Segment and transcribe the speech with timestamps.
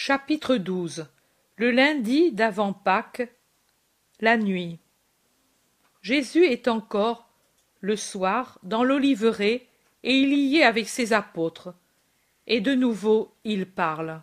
[0.00, 1.06] Chapitre XII
[1.56, 3.28] Le lundi d'avant Pâques,
[4.20, 4.78] la nuit.
[6.02, 7.28] Jésus est encore,
[7.80, 9.66] le soir, dans l'oliveraie,
[10.04, 11.74] et il y est avec ses apôtres.
[12.46, 14.22] Et de nouveau il parle.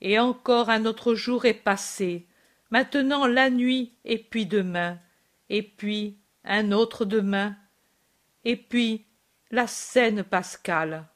[0.00, 2.28] Et encore un autre jour est passé,
[2.70, 5.00] maintenant la nuit, et puis demain,
[5.48, 7.56] et puis un autre demain,
[8.44, 9.06] et puis
[9.50, 11.08] la scène pascale.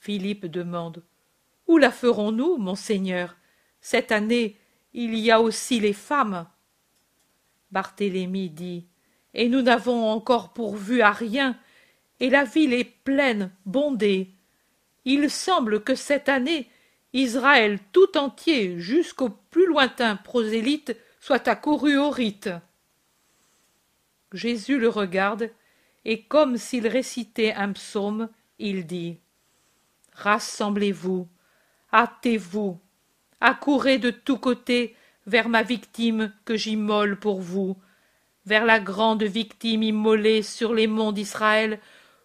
[0.00, 1.04] Philippe demande
[1.68, 3.36] où la ferons-nous, monseigneur?
[3.80, 4.56] Cette année,
[4.94, 6.46] il y a aussi les femmes.
[7.70, 8.86] Barthélemy dit
[9.34, 11.56] Et nous n'avons encore pourvu à rien,
[12.20, 14.32] et la ville est pleine, bondée.
[15.04, 16.68] Il semble que cette année,
[17.12, 22.50] Israël tout entier, jusqu'au plus lointain prosélyte, soit accouru au rite.
[24.32, 25.50] Jésus le regarde,
[26.04, 28.28] et comme s'il récitait un psaume,
[28.58, 29.18] il dit
[30.12, 31.28] Rassemblez-vous,
[31.92, 32.78] hâtez-vous.
[33.40, 37.76] Accourez de tous côtés vers ma victime que j'immole pour vous
[38.48, 41.80] vers la grande victime immolée sur les monts d'israël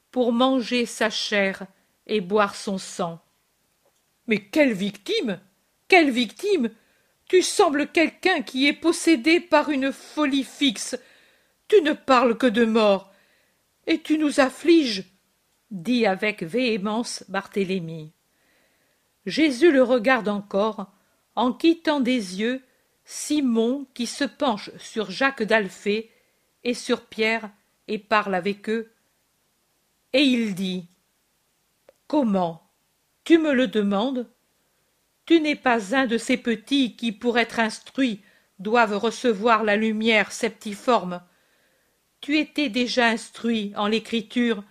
[0.10, 1.68] pour manger sa chair
[2.08, 3.20] et boire son sang.
[4.28, 5.40] Mais quelle victime!
[5.90, 6.70] Quelle victime!
[7.28, 10.98] Tu sembles quelqu'un qui est possédé par une folie fixe.
[11.68, 13.12] Tu ne parles que de mort
[13.86, 15.04] et tu nous affliges
[15.72, 18.14] dit avec véhémence barthélemy
[19.26, 20.92] Jésus le regarde encore,
[21.36, 22.62] en quittant des yeux
[23.06, 26.12] Simon qui se penche sur Jacques d'Alphée
[26.64, 27.50] et sur Pierre
[27.88, 28.92] et parle avec eux.
[30.14, 30.88] Et il dit
[32.08, 32.70] Comment?
[33.24, 34.30] Tu me le demandes?
[35.26, 38.22] Tu n'es pas un de ces petits qui, pour être instruits,
[38.60, 41.22] doivent recevoir la lumière septiforme.
[42.22, 44.64] Tu étais déjà instruit en l'écriture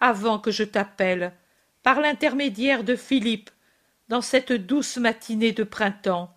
[0.00, 1.32] avant que je t'appelle,
[1.82, 3.50] par l'intermédiaire de Philippe,
[4.10, 6.34] dans cette douce matinée de printemps,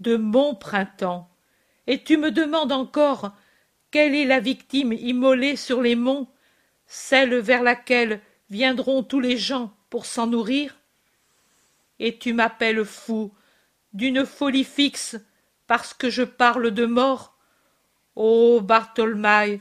[0.00, 1.30] de mon printemps,
[1.86, 3.30] et tu me demandes encore
[3.92, 6.26] quelle est la victime immolée sur les monts,
[6.88, 10.80] celle vers laquelle viendront tous les gens pour s'en nourrir?
[12.00, 13.32] Et tu m'appelles fou,
[13.92, 15.16] d'une folie fixe,
[15.68, 17.36] parce que je parle de mort?
[18.16, 19.60] Ô Bartholmaï,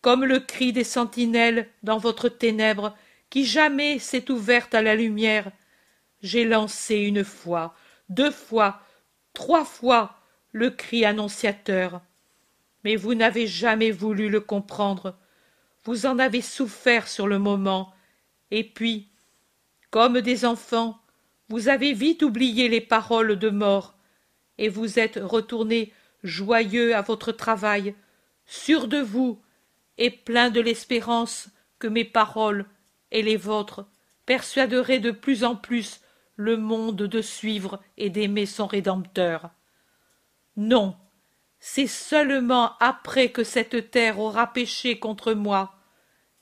[0.00, 2.96] comme le cri des sentinelles dans votre ténèbre
[3.28, 5.52] qui jamais s'est ouverte à la lumière,
[6.22, 7.74] j'ai lancé une fois,
[8.08, 8.80] deux fois,
[9.34, 10.16] trois fois
[10.52, 12.00] le cri annonciateur.
[12.84, 15.16] Mais vous n'avez jamais voulu le comprendre.
[15.84, 17.92] Vous en avez souffert sur le moment.
[18.50, 19.08] Et puis,
[19.90, 21.00] comme des enfants,
[21.48, 23.94] vous avez vite oublié les paroles de mort,
[24.58, 25.92] et vous êtes retournés
[26.22, 27.94] joyeux à votre travail,
[28.46, 29.40] sûrs de vous,
[29.98, 31.48] et pleins de l'espérance
[31.78, 32.66] que mes paroles
[33.10, 33.86] et les vôtres
[34.26, 36.00] persuaderaient de plus en plus
[36.40, 39.50] le monde de suivre et d'aimer son Rédempteur.
[40.56, 40.96] Non,
[41.60, 45.74] c'est seulement après que cette terre aura péché contre moi.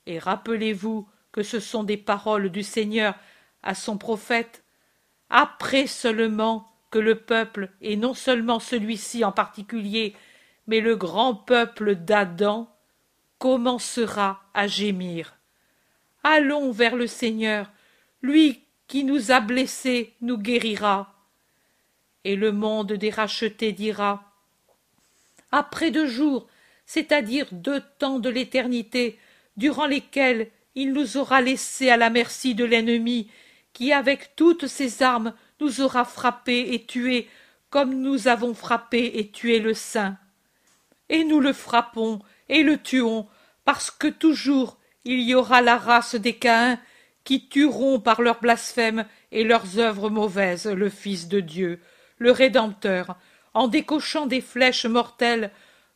[0.05, 3.13] Et rappelez-vous que ce sont des paroles du Seigneur
[3.61, 4.63] à son prophète,
[5.29, 10.15] après seulement que le peuple, et non seulement celui-ci en particulier,
[10.65, 12.73] mais le grand peuple d'Adam,
[13.37, 15.35] commencera à gémir.
[16.23, 17.69] Allons vers le Seigneur,
[18.21, 21.13] lui qui nous a blessés nous guérira.
[22.25, 24.33] Et le monde des rachetés dira
[25.51, 26.47] Après deux jours,
[26.85, 29.17] c'est-à-dire deux temps de l'éternité,
[29.55, 33.29] durant lesquels il nous aura laissés à la merci de l'ennemi,
[33.73, 37.29] qui avec toutes ses armes nous aura frappés et tués,
[37.69, 40.17] comme nous avons frappé et tué le saint.
[41.09, 43.27] Et nous le frappons et le tuons,
[43.65, 46.79] parce que toujours il y aura la race des Caïns
[47.29, 51.79] qui tueront par leurs blasphèmes et leurs œuvres mauvaises le Fils de Dieu,
[52.17, 53.17] le Rédempteur,
[53.53, 55.51] en décochant des flèches mortelles,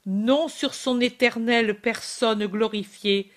[0.06, 3.32] non sur son éternelle personne glorifiée,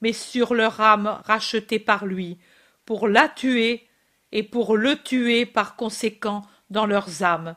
[0.00, 2.38] mais sur leur âme rachetée par lui,
[2.86, 3.86] pour la tuer
[4.32, 7.54] et pour le tuer par conséquent dans leurs âmes.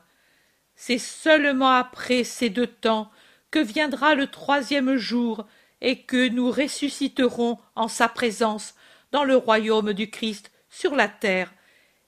[0.74, 3.10] C'est seulement après ces deux temps
[3.50, 5.46] que viendra le troisième jour
[5.80, 8.74] et que nous ressusciterons en sa présence
[9.12, 11.52] dans le royaume du Christ sur la terre,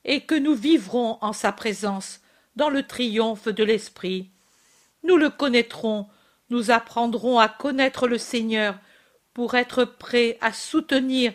[0.05, 2.21] et que nous vivrons en sa présence
[2.57, 4.31] dans le triomphe de l'Esprit.
[5.05, 6.09] Nous le connaîtrons,
[6.51, 8.79] nous apprendrons à connaître le Seigneur
[9.35, 11.33] pour être prêts à soutenir,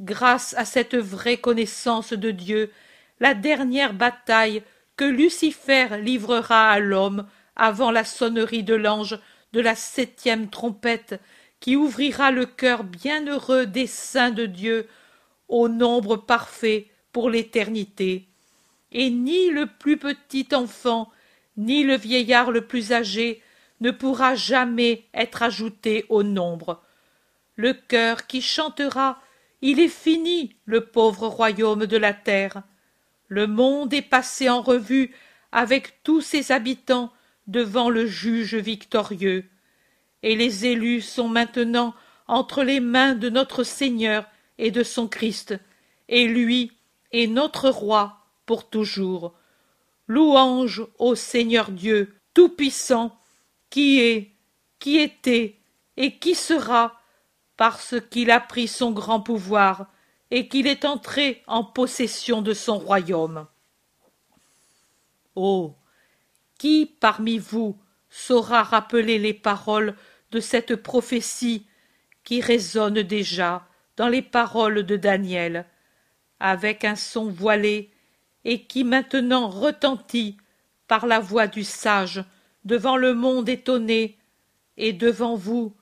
[0.00, 2.70] grâce à cette vraie connaissance de Dieu,
[3.20, 4.62] la dernière bataille
[4.96, 9.18] que Lucifer livrera à l'homme avant la sonnerie de l'ange
[9.52, 11.18] de la septième trompette
[11.60, 14.86] qui ouvrira le cœur bienheureux des saints de Dieu
[15.48, 18.28] au nombre parfait pour l'éternité.
[18.92, 21.10] et ni le plus petit enfant,
[21.56, 23.42] ni le vieillard le plus âgé
[23.80, 26.82] ne pourra jamais être ajouté au nombre.
[27.56, 29.20] Le cœur qui chantera
[29.62, 32.62] Il est fini le pauvre royaume de la terre.
[33.28, 35.14] Le monde est passé en revue
[35.52, 37.12] avec tous ses habitants
[37.46, 39.44] devant le juge victorieux.
[40.22, 41.94] Et les élus sont maintenant
[42.28, 44.26] entre les mains de notre Seigneur
[44.58, 45.58] et de son Christ,
[46.08, 46.72] et lui
[47.12, 49.34] est notre roi pour toujours.
[50.08, 53.18] Louange au Seigneur Dieu Tout-Puissant,
[53.70, 54.32] qui est,
[54.78, 55.56] qui était
[55.96, 57.00] et qui sera,
[57.56, 59.86] parce qu'il a pris son grand pouvoir
[60.30, 63.46] et qu'il est entré en possession de son royaume.
[65.34, 65.74] Oh.
[66.58, 67.78] Qui parmi vous
[68.10, 69.94] saura rappeler les paroles
[70.30, 71.66] de cette prophétie
[72.24, 75.66] qui résonne déjà dans les paroles de Daniel,
[76.40, 77.90] avec un son voilé,
[78.44, 80.36] et qui maintenant retentit
[80.86, 82.24] par la voix du sage
[82.64, 84.18] devant le monde étonné,
[84.76, 85.74] et devant vous,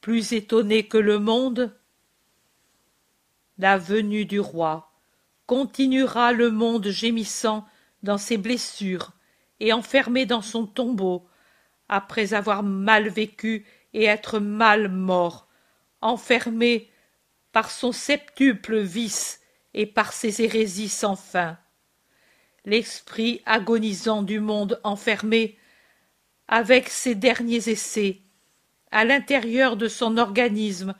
[0.00, 1.76] plus étonné que le monde.
[3.58, 4.90] La venue du roi
[5.46, 7.66] continuera le monde gémissant
[8.02, 9.12] dans ses blessures
[9.60, 11.26] et enfermé dans son tombeau,
[11.88, 15.48] après avoir mal vécu et être mal mort,
[16.00, 16.90] enfermé
[17.54, 19.40] par son septuple vice
[19.74, 21.56] et par ses hérésies sans fin.
[22.64, 25.56] L'esprit agonisant du monde enfermé
[26.48, 28.22] avec ses derniers essais,
[28.90, 30.96] à l'intérieur de son organisme,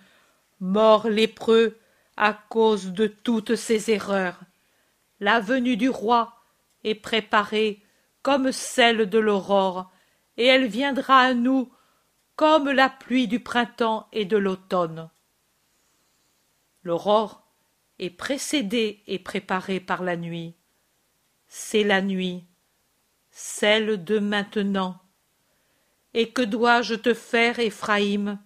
[0.60, 1.76] mort lépreux
[2.16, 4.38] à cause de toutes ses erreurs.
[5.18, 6.36] La venue du roi
[6.84, 7.82] est préparée
[8.22, 9.90] comme celle de l'aurore,
[10.36, 11.72] et elle viendra à nous
[12.36, 15.10] comme la pluie du printemps et de l'automne.
[16.84, 17.42] L'aurore
[17.98, 20.54] est précédée et préparée par la nuit.
[21.48, 22.44] C'est la nuit,
[23.30, 25.00] celle de maintenant,
[26.12, 28.38] et que dois-je te faire, Éphraïm?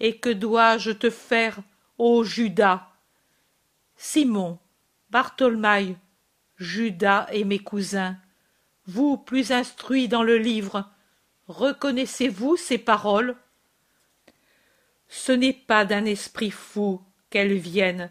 [0.00, 1.58] Et que dois-je te faire,
[1.98, 2.88] ô Judas
[3.96, 4.58] Simon,
[5.10, 5.96] Bartholmaï,
[6.56, 8.16] Judas et mes cousins,
[8.86, 10.88] vous plus instruits dans le livre,
[11.48, 13.36] reconnaissez-vous ces paroles?
[15.08, 18.10] Ce n'est pas d'un esprit fou qu'elles viennent,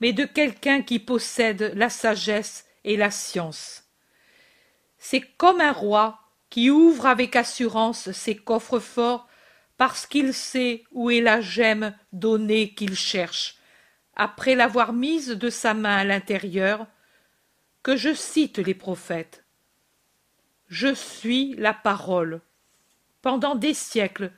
[0.00, 3.84] mais de quelqu'un qui possède la sagesse et la science.
[4.98, 6.20] C'est comme un roi
[6.50, 9.28] qui ouvre avec assurance ses coffres forts
[9.76, 13.56] parce qu'il sait où est la gemme donnée qu'il cherche,
[14.14, 16.86] après l'avoir mise de sa main à l'intérieur,
[17.82, 19.44] que je cite les prophètes.
[20.68, 22.40] Je suis la parole.
[23.22, 24.32] Pendant des siècles,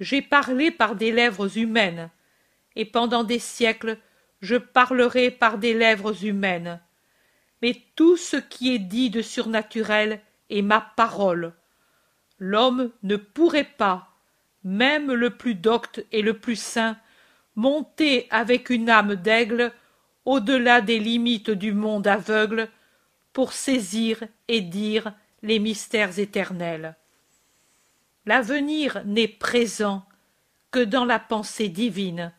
[0.00, 2.10] j'ai parlé par des lèvres humaines,
[2.76, 3.98] et pendant des siècles,
[4.40, 6.80] je parlerai par des lèvres humaines.
[7.62, 11.54] Mais tout ce qui est dit de surnaturel et ma parole.
[12.38, 14.08] L'homme ne pourrait pas,
[14.64, 16.96] même le plus docte et le plus saint,
[17.56, 19.72] monter avec une âme d'aigle
[20.24, 22.68] au-delà des limites du monde aveugle
[23.32, 25.12] pour saisir et dire
[25.42, 26.96] les mystères éternels.
[28.26, 30.06] L'avenir n'est présent
[30.70, 32.32] que dans la pensée divine.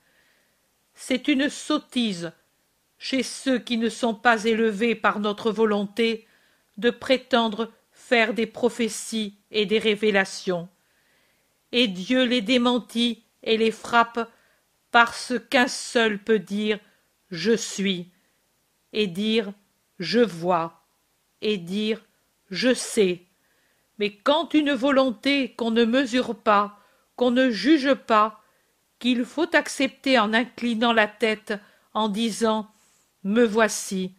[0.95, 2.31] C'est une sottise
[2.97, 6.25] chez ceux qui ne sont pas élevés par notre volonté
[6.77, 10.69] de prétendre faire des prophéties et des révélations.
[11.71, 14.31] Et Dieu les démentit et les frappe
[14.91, 16.79] parce qu'un seul peut dire
[17.29, 18.09] Je suis,
[18.93, 19.51] et dire
[19.99, 20.85] Je vois,
[21.41, 22.01] et dire
[22.49, 23.23] Je sais.
[23.99, 26.79] Mais quand une volonté qu'on ne mesure pas,
[27.15, 28.41] qu'on ne juge pas,
[28.99, 31.53] qu'il faut accepter en inclinant la tête,
[31.93, 32.69] en disant
[33.23, 34.15] Me voici,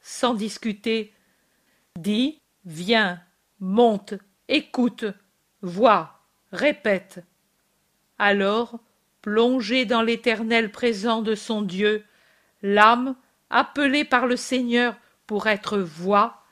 [0.00, 1.12] sans discuter,
[1.96, 3.22] dis Viens,
[3.58, 4.14] monte,
[4.48, 5.04] écoute,
[5.62, 6.20] vois,
[6.52, 7.24] répète.
[8.18, 8.80] Alors,
[9.22, 12.04] plongée dans l'éternel présent de son Dieu,
[12.62, 13.16] l'âme,
[13.48, 14.96] appelée par le Seigneur
[15.26, 16.44] pour être voix,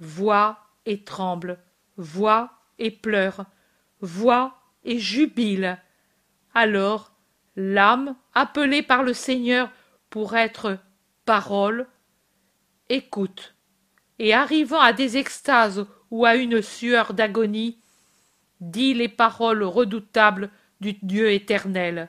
[0.00, 1.58] voit et tremble,
[1.96, 3.44] voit et pleure,
[4.00, 5.78] voit et jubile.
[6.54, 7.12] Alors,
[7.56, 9.70] l'âme, appelée par le Seigneur
[10.10, 10.78] pour être
[11.24, 11.86] parole,
[12.88, 13.54] écoute,
[14.18, 17.78] et arrivant à des extases ou à une sueur d'agonie,
[18.60, 20.50] dit les paroles redoutables
[20.80, 22.08] du Dieu éternel.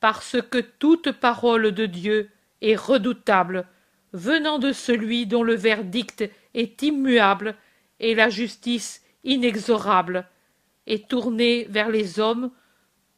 [0.00, 2.30] Parce que toute parole de Dieu
[2.62, 3.66] est redoutable,
[4.12, 7.54] venant de celui dont le verdict est immuable
[8.00, 10.26] et la justice inexorable,
[10.86, 12.50] et tournée vers les hommes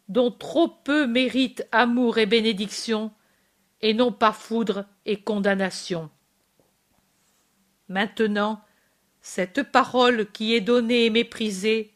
[0.09, 3.13] dont trop peu méritent amour et bénédiction,
[3.81, 6.11] et non pas foudre et condamnation.
[7.89, 8.65] Maintenant,
[9.21, 11.95] cette parole qui est donnée et méprisée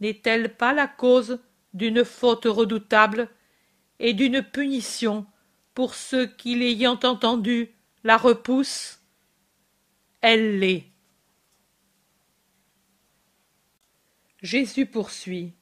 [0.00, 1.40] n'est-elle pas la cause
[1.74, 3.28] d'une faute redoutable
[3.98, 5.26] et d'une punition
[5.74, 7.74] pour ceux qui, l'ayant entendue,
[8.04, 9.00] la repoussent?
[10.20, 10.84] Elle l'est.
[14.42, 15.57] Jésus poursuit.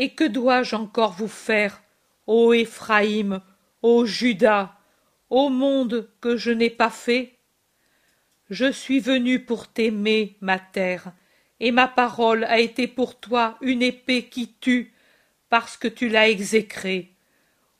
[0.00, 1.82] Et que dois-je encore vous faire,
[2.28, 3.40] ô Éphraïm,
[3.82, 4.76] ô Judas,
[5.28, 7.34] ô monde que je n'ai pas fait?
[8.48, 11.12] Je suis venu pour t'aimer, ma terre,
[11.58, 14.94] et ma parole a été pour toi une épée qui tue,
[15.48, 17.12] parce que tu l'as exécrée.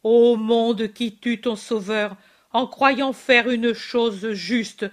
[0.03, 2.17] Ô monde qui tue ton Sauveur
[2.53, 4.91] en croyant faire une chose juste,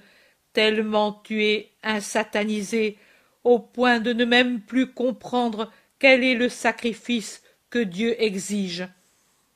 [0.53, 3.00] tellement tu es insatanisé
[3.44, 8.88] au point de ne même plus comprendre quel est le sacrifice que Dieu exige?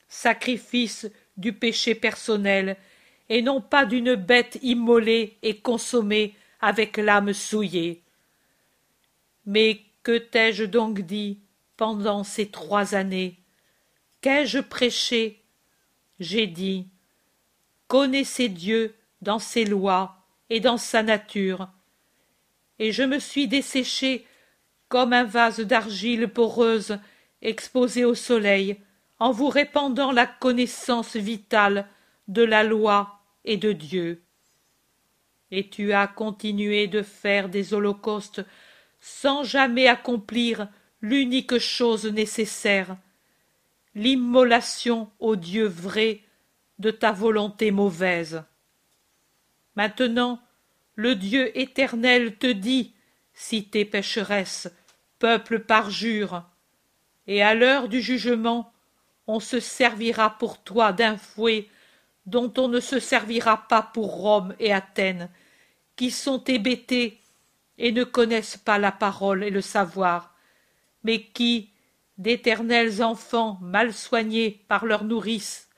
[0.08, 2.76] Sacrifice du péché personnel,
[3.28, 8.02] et non pas d'une bête immolée et consommée avec l'âme souillée.
[9.46, 11.38] Mais que t'ai-je donc dit
[11.76, 13.36] pendant ces trois années?
[14.20, 15.40] Qu'ai-je prêché?
[16.18, 16.86] J'ai dit
[17.86, 20.16] Connaissez Dieu dans ses lois
[20.50, 21.68] et dans sa nature,
[22.78, 24.26] et je me suis desséché
[24.90, 26.98] comme un vase d'argile poreuse
[27.40, 28.76] exposé au soleil,
[29.20, 31.86] en vous répandant la connaissance vitale
[32.28, 34.20] de la loi et de Dieu.
[35.52, 38.44] Et tu as continué de faire des holocaustes
[39.00, 40.68] sans jamais accomplir
[41.00, 42.96] l'unique chose nécessaire,
[43.94, 46.20] l'immolation au Dieu vrai
[46.78, 48.42] de ta volonté mauvaise.
[49.76, 50.42] Maintenant,
[50.96, 52.92] le Dieu éternel te dit,
[53.34, 54.68] cité pécheresse,
[55.20, 56.42] peuple parjure,
[57.28, 58.72] et à l'heure du jugement,
[59.28, 61.68] on se servira pour toi d'un fouet
[62.26, 65.28] dont on ne se servira pas pour Rome et Athènes,
[65.94, 67.20] qui sont hébétés
[67.78, 70.34] et ne connaissent pas la parole et le savoir,
[71.04, 71.70] mais qui,
[72.18, 75.68] d'éternels enfants mal soignés par leur nourrice,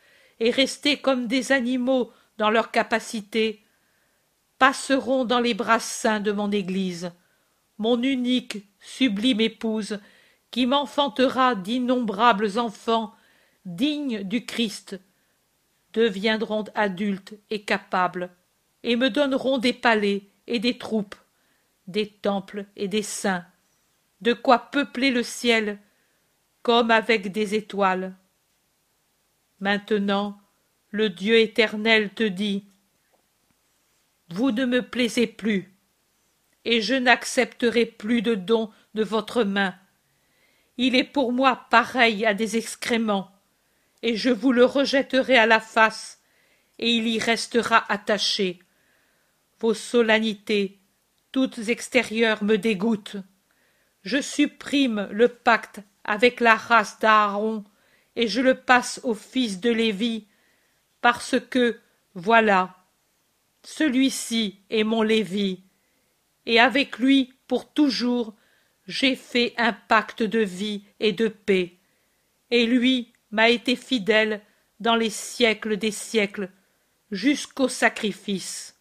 [0.41, 3.63] et restés comme des animaux dans leur capacité,
[4.59, 7.13] passeront dans les bras saints de mon Église,
[7.83, 9.99] mon unique, sublime épouse,
[10.53, 13.13] qui m'enfantera d'innombrables enfants
[13.65, 15.01] dignes du Christ,
[15.93, 18.31] deviendront adultes et capables,
[18.85, 21.17] et me donneront des palais et des troupes,
[21.89, 23.45] des temples et des saints,
[24.21, 25.81] de quoi peupler le ciel,
[26.63, 28.15] comme avec des étoiles.
[29.59, 30.41] Maintenant,
[30.91, 32.65] le Dieu éternel te dit
[34.29, 35.72] Vous ne me plaisez plus,
[36.65, 39.75] et je n'accepterai plus de dons de votre main.
[40.77, 43.31] Il est pour moi pareil à des excréments,
[44.03, 46.21] et je vous le rejetterai à la face,
[46.79, 48.59] et il y restera attaché.
[49.61, 50.81] Vos solennités,
[51.31, 53.17] toutes extérieures, me dégoûtent.
[54.03, 57.65] Je supprime le pacte avec la race d'Aaron,
[58.17, 60.27] et je le passe au fils de Lévi,
[61.01, 61.79] parce que,
[62.15, 62.77] voilà,
[63.63, 65.63] celui-ci est mon Lévi,
[66.47, 68.35] et avec lui pour toujours
[68.87, 71.77] j'ai fait un pacte de vie et de paix,
[72.51, 74.43] et lui m'a été fidèle
[74.81, 76.51] dans les siècles des siècles,
[77.11, 78.77] jusqu'au sacrifice.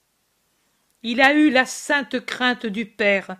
[1.04, 3.38] Il a eu la sainte crainte du Père,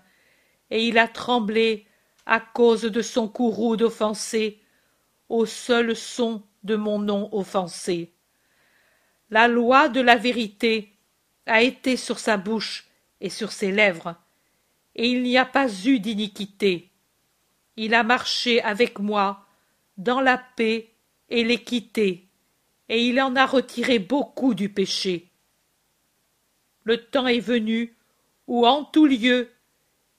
[0.70, 1.86] et il a tremblé
[2.26, 4.62] à cause de son courroux d'offensé,
[5.30, 8.14] au seul son de mon nom offensé.
[9.30, 10.94] La loi de la vérité
[11.46, 12.91] a été sur sa bouche
[13.22, 14.16] et sur ses lèvres,
[14.96, 16.90] et il n'y a pas eu d'iniquité.
[17.78, 19.46] Il a marché avec moi
[19.98, 20.90] dans la paix
[21.30, 22.28] et l'équité,
[22.90, 25.30] et il en a retiré beaucoup du péché.
[26.84, 27.96] Le temps est venu
[28.48, 29.50] où en tout lieu,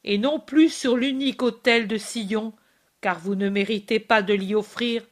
[0.05, 2.55] et non plus sur l'unique autel de Sion,
[3.01, 5.05] car vous ne méritez pas de l'y offrir,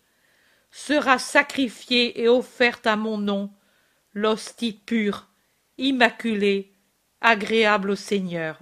[0.70, 3.50] sera sacrifiée et offerte à mon nom
[4.14, 5.28] l'hostie pure,
[5.78, 6.69] immaculée,
[7.20, 8.60] agréable au Seigneur.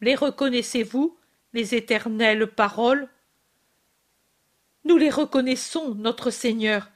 [0.00, 1.16] Les reconnaissez-vous,
[1.52, 3.08] les éternelles paroles?
[4.84, 6.90] Nous les reconnaissons, notre Seigneur,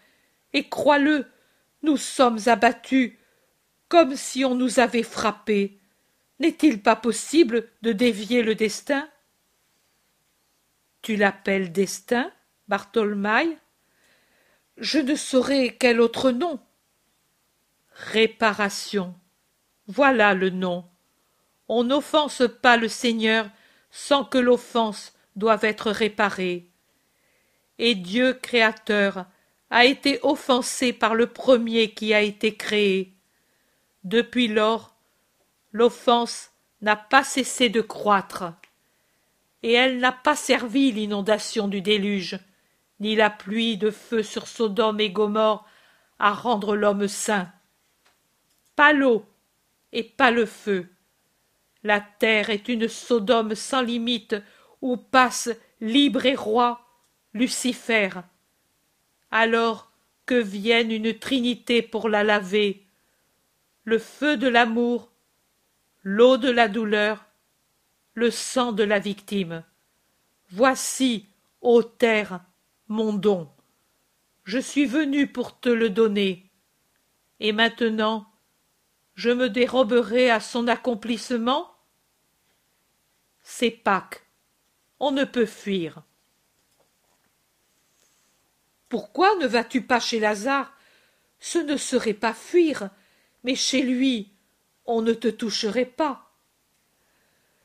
[0.52, 1.26] et crois-le,
[1.82, 3.16] nous sommes abattus,
[3.88, 5.78] comme si on nous avait frappés.
[6.40, 9.08] N'est-il pas possible de dévier le destin?
[11.02, 12.32] Tu l'appelles destin,
[12.66, 13.56] Bartholmaï
[14.76, 16.58] Je ne saurais quel autre nom.
[17.98, 19.14] Réparation.
[19.86, 20.84] Voilà le nom.
[21.66, 23.48] On n'offense pas le Seigneur
[23.90, 26.68] sans que l'offense doive être réparée.
[27.78, 29.24] Et Dieu créateur
[29.70, 33.14] a été offensé par le premier qui a été créé.
[34.04, 34.94] Depuis lors,
[35.72, 36.50] l'offense
[36.82, 38.44] n'a pas cessé de croître.
[39.62, 42.38] Et elle n'a pas servi l'inondation du déluge,
[43.00, 45.66] ni la pluie de feu sur Sodome et Gomorre
[46.18, 47.50] à rendre l'homme saint.
[48.76, 49.24] Pas l'eau
[49.92, 50.86] et pas le feu.
[51.82, 54.36] La terre est une Sodome sans limite
[54.82, 55.48] où passe
[55.80, 56.80] libre et roi
[57.32, 58.10] Lucifer.
[59.30, 59.90] Alors
[60.26, 62.86] que vienne une trinité pour la laver,
[63.84, 65.10] le feu de l'amour,
[66.02, 67.24] l'eau de la douleur,
[68.14, 69.62] le sang de la victime.
[70.50, 71.28] Voici,
[71.60, 72.40] ô terre,
[72.88, 73.48] mon don.
[74.44, 76.50] Je suis venu pour te le donner.
[77.40, 78.26] Et maintenant,
[79.16, 81.74] je me déroberai à son accomplissement
[83.42, 84.22] C'est Pâques.
[85.00, 86.02] On ne peut fuir.
[88.88, 90.72] Pourquoi ne vas-tu pas chez Lazare?
[91.40, 92.90] Ce ne serait pas fuir,
[93.42, 94.32] mais chez lui,
[94.84, 96.30] on ne te toucherait pas.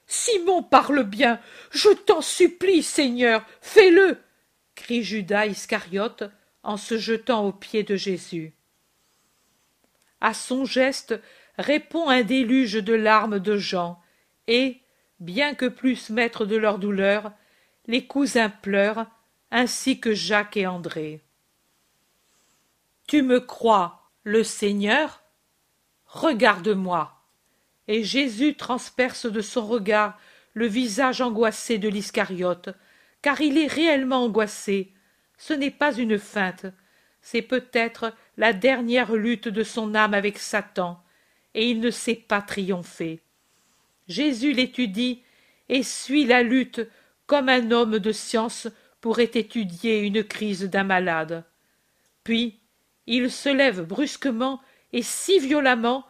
[0.08, 1.39] Simon parle bien.
[1.72, 4.17] Je t'en supplie, Seigneur, fais-le.
[4.75, 6.24] crie Judas Iscariote
[6.63, 8.53] en se jetant aux pieds de Jésus.
[10.20, 11.15] À son geste
[11.62, 14.01] répond un déluge de larmes de Jean,
[14.48, 14.82] et,
[15.20, 17.32] bien que plus maîtres de leur douleur,
[17.88, 19.06] les cousins pleurent,
[19.51, 21.22] ainsi que Jacques et André.
[23.08, 25.22] Tu me crois, le Seigneur?
[26.06, 27.13] Regarde-moi.
[27.88, 30.18] Et Jésus transperce de son regard
[30.53, 32.70] le visage angoissé de l'Iscariote,
[33.22, 34.94] car il est réellement angoissé.
[35.38, 36.65] Ce n'est pas une feinte,
[37.22, 41.03] c'est peut-être la dernière lutte de son âme avec Satan,
[41.53, 43.22] et il ne sait pas triompher.
[44.08, 45.24] Jésus l'étudie
[45.70, 46.81] et suit la lutte
[47.25, 48.67] comme un homme de science
[49.00, 51.43] pourrait étudier une crise d'un malade.
[52.24, 52.60] Puis
[53.08, 54.62] il se lève brusquement
[54.93, 56.05] et si violemment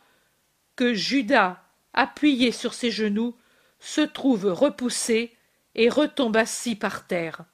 [0.75, 3.36] que Judas, appuyé sur ses genoux,
[3.79, 5.36] se trouve repoussé
[5.75, 7.45] et retombe assis par terre.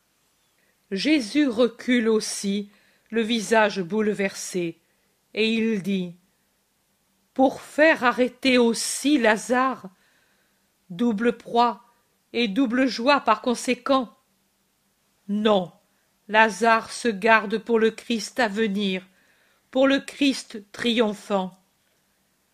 [0.92, 2.70] Jésus recule aussi,
[3.10, 4.80] le visage bouleversé,
[5.34, 6.16] et il dit
[7.38, 9.92] Pour faire arrêter aussi Lazare,
[10.90, 11.84] double proie
[12.34, 14.18] et double joie par conséquent.
[15.28, 15.72] Non,
[16.28, 19.06] Lazare se garde pour le Christ à venir,
[19.70, 21.56] pour le Christ triomphant.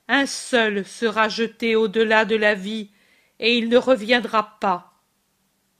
[0.09, 2.91] Un seul sera jeté au-delà de la vie,
[3.39, 5.01] et il ne reviendra pas.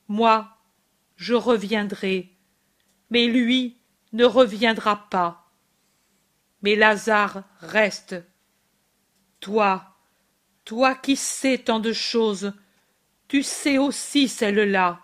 [0.07, 0.47] Moi,
[1.17, 2.31] je reviendrai,
[3.09, 3.81] mais lui
[4.13, 5.51] ne reviendra pas.
[6.61, 8.15] Mais Lazare reste.
[9.43, 9.83] Toi,
[10.63, 12.53] toi qui sais tant de choses,
[13.27, 15.01] tu sais aussi celle-là.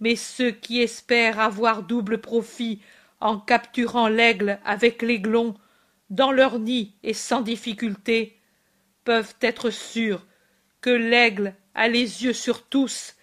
[0.00, 2.80] Mais ceux qui espèrent avoir double profit
[3.20, 5.54] en capturant l'aigle avec l'aiglon
[6.08, 8.40] dans leur nid et sans difficulté,
[9.04, 10.26] peuvent être sûrs
[10.80, 13.16] que l'aigle a les yeux sur tous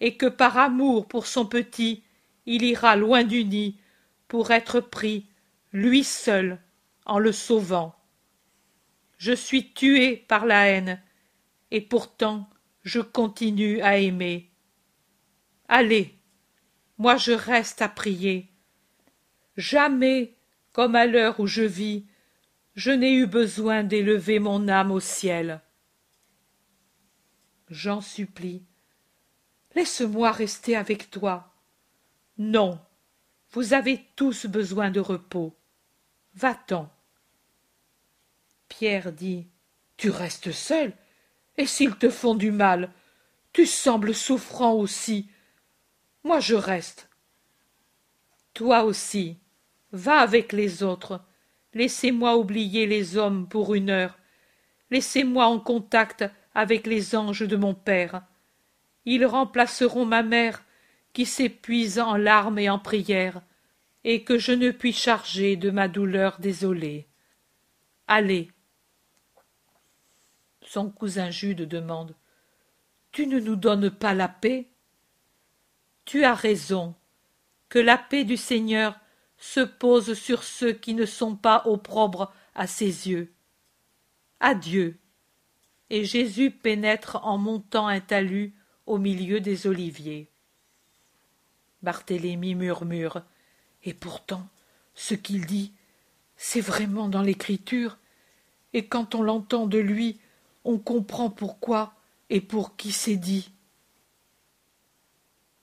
[0.00, 2.02] et que par amour pour son petit,
[2.46, 3.78] il ira loin du nid
[4.26, 5.28] pour être pris,
[5.72, 6.58] lui seul,
[7.06, 7.94] en le sauvant.
[9.22, 11.00] Je suis tué par la haine,
[11.70, 12.50] et pourtant
[12.82, 14.50] je continue à aimer.
[15.68, 16.18] Allez,
[16.98, 18.50] moi je reste à prier.
[19.56, 20.34] Jamais,
[20.72, 22.04] comme à l'heure où je vis,
[22.74, 25.60] je n'ai eu besoin d'élever mon âme au ciel.
[27.70, 28.66] J'en supplie,
[29.76, 31.54] laisse-moi rester avec toi.
[32.38, 32.80] Non,
[33.52, 35.56] vous avez tous besoin de repos.
[36.34, 36.92] Va-t'en.
[38.72, 39.46] Pierre dit
[39.98, 40.94] Tu restes seul,
[41.58, 42.90] et s'ils te font du mal,
[43.52, 45.28] tu sembles souffrant aussi.
[46.24, 47.10] Moi je reste.
[48.54, 49.36] Toi aussi,
[49.92, 51.20] va avec les autres
[51.74, 54.18] Laissez-moi oublier les hommes pour une heure.
[54.90, 58.22] Laissez-moi en contact avec les anges de mon Père.
[59.04, 60.64] Ils remplaceront ma mère
[61.12, 63.42] qui s'épuise en larmes et en prières,
[64.04, 67.06] et que je ne puis charger de ma douleur désolée.
[68.06, 68.51] Allez.
[70.72, 72.14] Son cousin Jude demande.
[73.10, 74.70] Tu ne nous donnes pas la paix?
[76.06, 76.94] Tu as raison.
[77.68, 78.98] Que la paix du Seigneur
[79.36, 83.34] se pose sur ceux qui ne sont pas opprobres à ses yeux.
[84.40, 84.96] Adieu.
[85.90, 88.54] Et Jésus pénètre en montant un talus
[88.86, 90.30] au milieu des oliviers.
[91.82, 93.22] Barthélemy murmure.
[93.84, 94.48] Et pourtant,
[94.94, 95.74] ce qu'il dit,
[96.38, 97.98] c'est vraiment dans l'Écriture,
[98.72, 100.18] et quand on l'entend de lui,
[100.64, 101.94] on comprend pourquoi
[102.30, 103.52] et pour qui c'est dit.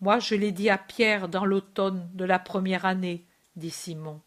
[0.01, 4.21] Moi, je l'ai dit à Pierre dans l'automne de la première année, dit Simon.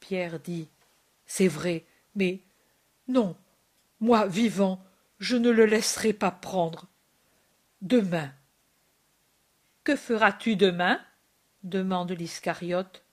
[0.00, 0.68] Pierre dit
[1.26, 2.40] C'est vrai, mais
[3.06, 3.36] non,
[4.00, 4.82] moi vivant,
[5.18, 6.86] je ne le laisserai pas prendre.
[7.82, 8.32] Demain.
[9.84, 11.00] Que feras-tu demain?
[11.62, 13.04] demande l'Iscariote.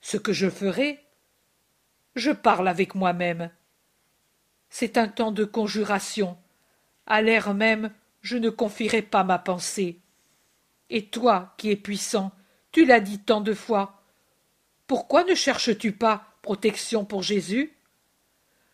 [0.00, 1.04] Ce que je ferai
[2.16, 3.50] Je parle avec moi-même.
[4.74, 6.38] C'est un temps de conjuration.
[7.06, 10.00] À l'air même, je ne confierai pas ma pensée.
[10.88, 12.32] Et toi, qui es puissant,
[12.72, 14.02] tu l'as dit tant de fois.
[14.86, 17.76] Pourquoi ne cherches-tu pas protection pour Jésus?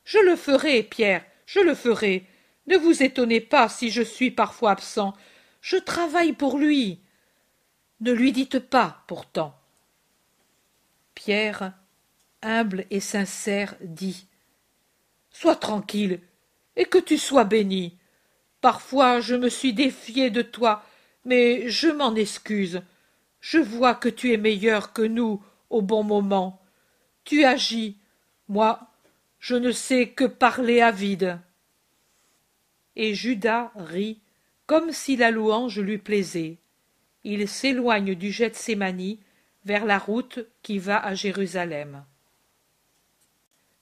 [0.04, 2.24] Je le ferai, Pierre, je le ferai.
[2.68, 5.14] Ne vous étonnez pas si je suis parfois absent.
[5.60, 7.00] Je travaille pour lui.
[8.02, 9.58] Ne lui dites pas, pourtant.
[11.16, 11.72] Pierre,
[12.40, 14.28] humble et sincère, dit
[15.40, 16.18] Sois tranquille,
[16.74, 17.96] et que tu sois béni.
[18.60, 20.82] Parfois je me suis défié de toi,
[21.24, 22.82] mais je m'en excuse.
[23.40, 26.60] Je vois que tu es meilleur que nous au bon moment.
[27.22, 27.98] Tu agis.
[28.48, 28.80] Moi,
[29.38, 31.38] je ne sais que parler à vide.
[32.96, 34.18] Et Judas rit,
[34.66, 36.56] comme si la louange lui plaisait.
[37.22, 39.20] Il s'éloigne du Gethsémani
[39.64, 42.04] vers la route qui va à Jérusalem.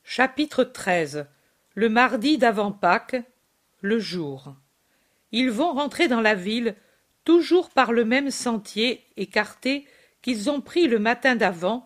[0.04, 1.26] Chapitre 13
[1.78, 3.22] Le mardi d'avant Pâques,
[3.82, 4.54] le jour.
[5.30, 6.74] Ils vont rentrer dans la ville,
[7.24, 9.86] toujours par le même sentier écarté
[10.22, 11.84] qu'ils ont pris le matin d'avant,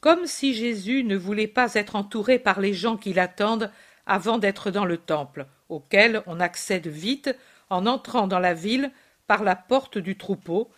[0.00, 3.70] comme si Jésus ne voulait pas être entouré par les gens qui l'attendent
[4.04, 7.34] avant d'être dans le temple, auquel on accède vite
[7.70, 8.90] en entrant dans la ville
[9.26, 10.70] par la porte du troupeau,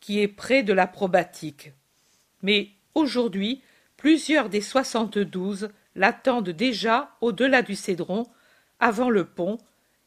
[0.00, 1.72] qui est près de la probatique.
[2.40, 3.60] Mais aujourd'hui,
[3.98, 8.26] plusieurs des soixante-douze l'attendent déjà au-delà du cédron,
[8.78, 9.58] avant le pont,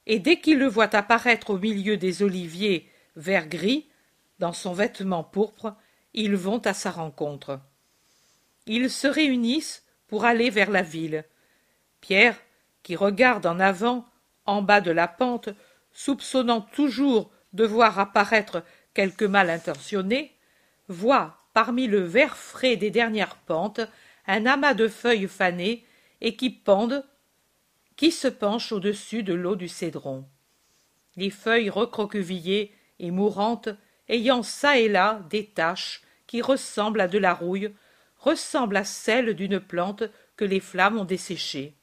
[0.05, 3.87] et dès qu'ils le voient apparaître au milieu des oliviers vert gris,
[4.39, 5.75] dans son vêtement pourpre,
[6.13, 7.59] ils vont à sa rencontre.
[8.65, 11.25] Ils se réunissent pour aller vers la ville.
[12.01, 12.37] Pierre,
[12.81, 14.05] qui regarde en avant,
[14.45, 15.49] en bas de la pente,
[15.93, 20.35] soupçonnant toujours de voir apparaître quelque mal intentionné,
[20.87, 23.81] voit parmi le vert frais des dernières pentes
[24.27, 25.85] un amas de feuilles fanées
[26.21, 27.05] et qui pendent,
[27.95, 30.25] qui se penchent au-dessus de l'eau du cédron.
[31.15, 33.69] Les feuilles recroquevillées et mourantes,
[34.09, 37.73] ayant çà et là des taches qui ressemblent à de la rouille,
[38.17, 40.03] ressemblent à celles d'une plante
[40.37, 41.75] que les flammes ont desséchée.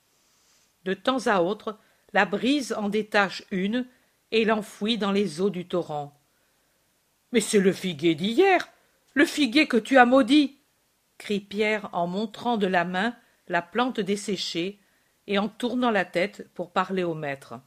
[0.84, 1.78] De temps à autre,
[2.12, 3.86] la brise en détache une
[4.32, 6.18] et l'enfouit dans les eaux du torrent.
[7.32, 8.68] Mais c'est le figuier d'hier,
[9.14, 10.59] le figuier que tu as maudit
[11.20, 13.14] crie Pierre en montrant de la main
[13.46, 14.80] la plante desséchée
[15.26, 17.60] et en tournant la tête pour parler au maître.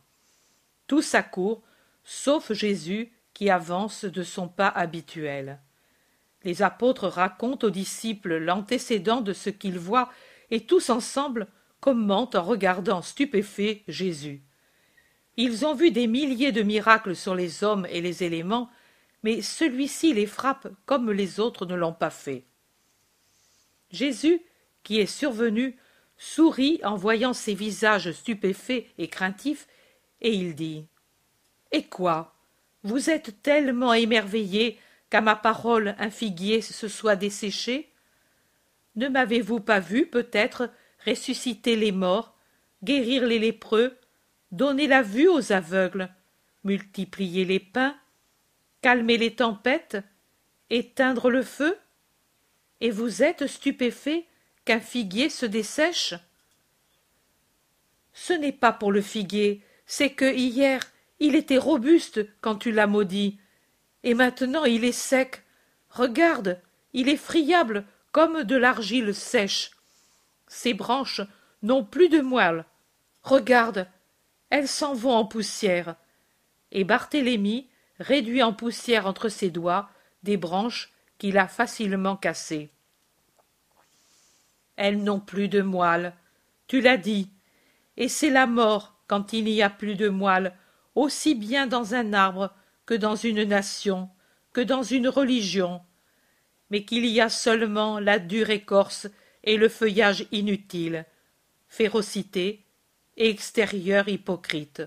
[0.87, 1.61] Tous accourent,
[2.03, 5.59] sauf Jésus qui avance de son pas habituel.
[6.43, 10.09] Les apôtres racontent aux disciples l'antécédent de ce qu'ils voient
[10.49, 11.47] et tous ensemble
[11.79, 14.41] commentent en regardant stupéfaits Jésus.
[15.37, 18.71] Ils ont vu des milliers de miracles sur les hommes et les éléments,
[19.21, 22.45] mais celui-ci les frappe comme les autres ne l'ont pas fait.
[23.93, 24.41] Jésus,
[24.81, 25.77] qui est survenu,
[26.17, 29.67] sourit en voyant ces visages stupéfaits et craintifs,
[30.19, 30.85] et il dit
[31.71, 32.35] Et quoi?
[32.83, 34.77] Vous êtes tellement émerveillés
[35.09, 37.91] qu'à ma parole un figuier se soit desséché
[38.95, 40.69] Ne m'avez-vous pas vu, peut-être,
[41.05, 42.35] ressusciter les morts,
[42.83, 43.97] guérir les lépreux,
[44.51, 46.09] donner la vue aux aveugles,
[46.63, 47.95] multiplier les pains,
[48.81, 49.97] calmer les tempêtes,
[50.69, 51.77] éteindre le feu?
[52.83, 54.25] Et vous êtes stupéfait
[54.65, 56.15] qu'un figuier se dessèche
[58.11, 60.81] Ce n'est pas pour le figuier, c'est que hier
[61.21, 63.39] il était robuste quand tu l'as maudit,
[64.03, 65.43] et maintenant il est sec.
[65.91, 66.59] Regarde,
[66.91, 69.71] il est friable comme de l'argile sèche.
[70.47, 71.21] Ses branches
[71.61, 72.65] n'ont plus de moelle.
[73.21, 73.87] Regarde,
[74.49, 75.95] elles s'en vont en poussière.
[76.73, 77.69] Et Barthélemy
[77.99, 79.89] réduit en poussière entre ses doigts
[80.23, 80.92] des branches
[81.31, 82.69] a facilement cassées.
[84.75, 86.13] Elles n'ont plus de moelle,
[86.67, 87.29] tu l'as dit,
[87.97, 90.53] et c'est la mort quand il n'y a plus de moelle,
[90.95, 92.53] aussi bien dans un arbre
[92.85, 94.09] que dans une nation,
[94.51, 95.81] que dans une religion,
[96.69, 99.07] mais qu'il y a seulement la dure écorce
[99.43, 101.05] et le feuillage inutile,
[101.67, 102.65] férocité
[103.17, 104.83] et extérieur hypocrite.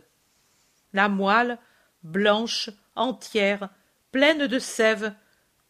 [0.92, 1.59] La moelle,
[2.03, 3.68] blanche, entière,
[4.12, 5.14] pleine de sève,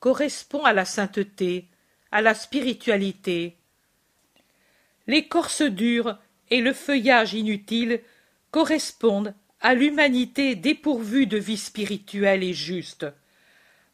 [0.01, 1.69] correspond à la sainteté,
[2.13, 3.57] à la spiritualité.
[5.07, 6.19] L'écorce dure
[6.51, 8.01] et le feuillage inutile
[8.51, 13.07] correspondent à l'humanité dépourvue de vie spirituelle et juste.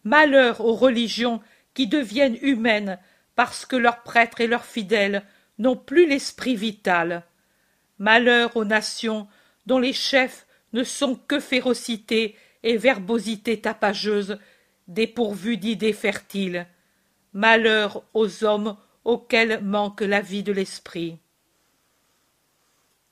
[0.05, 1.41] Malheur aux religions
[1.75, 2.99] qui deviennent humaines
[3.35, 5.23] parce que leurs prêtres et leurs fidèles
[5.59, 7.25] n'ont plus l'esprit vital.
[7.99, 9.29] Malheur aux nations
[9.67, 14.39] dont les chefs ne sont que férocité et verbosité tapageuse,
[14.89, 16.67] dépourvus d'idées fertiles.
[17.33, 21.19] Malheur aux hommes auxquels manque la vie de l'esprit.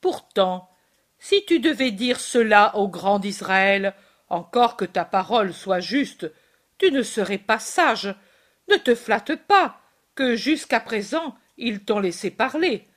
[0.00, 0.70] Pourtant,
[1.18, 3.94] si tu devais dire cela au grand d'Israël,
[4.28, 6.30] encore que ta parole soit juste,
[6.78, 8.14] tu ne serais pas sage.
[8.68, 9.80] Ne te flatte pas,
[10.14, 12.88] que jusqu'à présent ils t'ont laissé parler.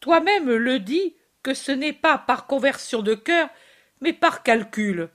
[0.00, 3.48] Toi-même le dis que ce n'est pas par conversion de cœur,
[4.00, 5.08] mais par calcul.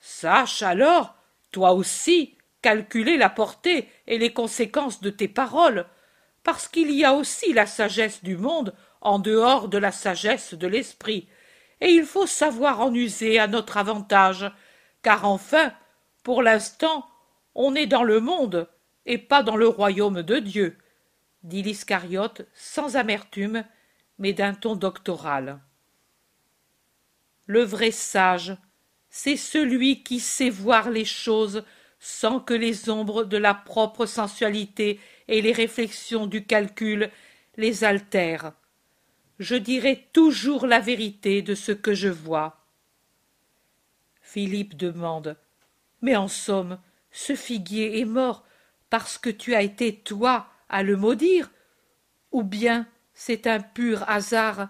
[0.00, 1.16] Sache alors,
[1.52, 2.33] toi aussi,
[2.64, 5.84] calculer la portée et les conséquences de tes paroles,
[6.44, 10.66] parce qu'il y a aussi la sagesse du monde en dehors de la sagesse de
[10.66, 11.28] l'esprit,
[11.82, 14.50] et il faut savoir en user à notre avantage,
[15.02, 15.74] car enfin,
[16.22, 17.06] pour l'instant,
[17.54, 18.66] on est dans le monde
[19.04, 20.78] et pas dans le royaume de Dieu,
[21.42, 23.62] dit l'Iscariote sans amertume,
[24.18, 25.60] mais d'un ton doctoral.
[27.44, 28.56] Le vrai sage,
[29.10, 31.62] c'est celui qui sait voir les choses
[32.06, 37.10] sans que les ombres de la propre sensualité et les réflexions du calcul
[37.56, 38.52] les altèrent.
[39.38, 42.62] Je dirai toujours la vérité de ce que je vois.
[44.20, 45.38] Philippe demande.
[46.02, 46.78] Mais en somme,
[47.10, 48.44] ce figuier est mort
[48.90, 51.50] parce que tu as été toi à le maudire,
[52.32, 54.68] ou bien c'est un pur hasard,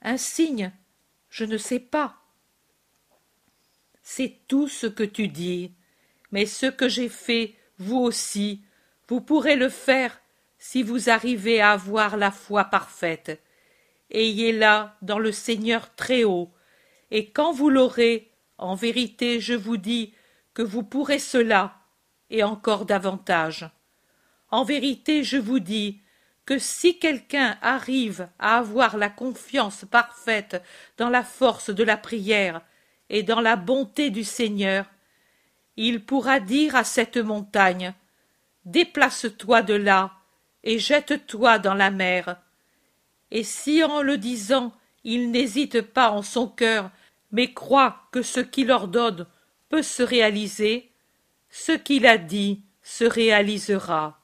[0.00, 0.72] un signe,
[1.28, 2.22] je ne sais pas.
[4.02, 5.74] C'est tout ce que tu dis,
[6.32, 8.62] mais ce que j'ai fait, vous aussi,
[9.08, 10.20] vous pourrez le faire
[10.58, 13.42] si vous arrivez à avoir la foi parfaite.
[14.10, 16.50] Ayez-la dans le Seigneur très haut,
[17.10, 20.14] et quand vous l'aurez, en vérité je vous dis
[20.54, 21.76] que vous pourrez cela,
[22.28, 23.70] et encore davantage.
[24.50, 26.00] En vérité je vous dis
[26.44, 30.62] que si quelqu'un arrive à avoir la confiance parfaite
[30.98, 32.60] dans la force de la prière
[33.08, 34.86] et dans la bonté du Seigneur,
[35.82, 37.94] il pourra dire à cette montagne
[38.66, 40.12] Déplace-toi de là
[40.62, 42.36] et jette-toi dans la mer.
[43.30, 46.90] Et si en le disant il n'hésite pas en son cœur,
[47.32, 49.26] mais croit que ce qu'il ordonne
[49.70, 50.90] peut se réaliser,
[51.48, 54.20] ce qu'il a dit se réalisera.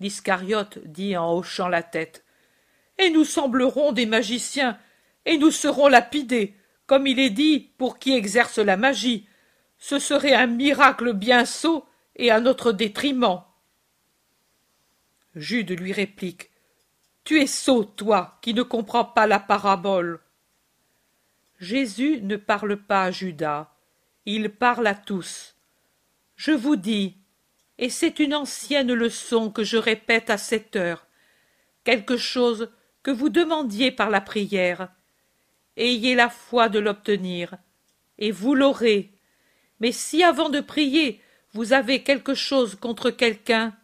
[0.00, 2.24] L'Iscariote dit en hochant la tête.
[2.98, 4.76] Et nous semblerons des magiciens,
[5.26, 6.56] et nous serons lapidés,
[6.86, 9.28] comme il est dit, pour qui exerce la magie.
[9.80, 13.42] Ce serait un miracle bien sot et à notre détriment.
[15.34, 16.50] Jude lui réplique.
[17.24, 20.20] Tu es sot, toi, qui ne comprends pas la parabole.
[21.60, 23.70] Jésus ne parle pas à Judas,
[24.24, 25.56] il parle à tous.
[26.36, 27.16] Je vous dis,
[27.76, 31.06] et c'est une ancienne leçon que je répète à cette heure,
[31.84, 32.70] quelque chose
[33.02, 34.88] que vous demandiez par la prière.
[35.76, 37.56] Ayez la foi de l'obtenir,
[38.18, 39.12] et vous l'aurez.
[39.80, 41.20] Mais si avant de prier
[41.52, 43.74] vous avez quelque chose contre quelqu'un,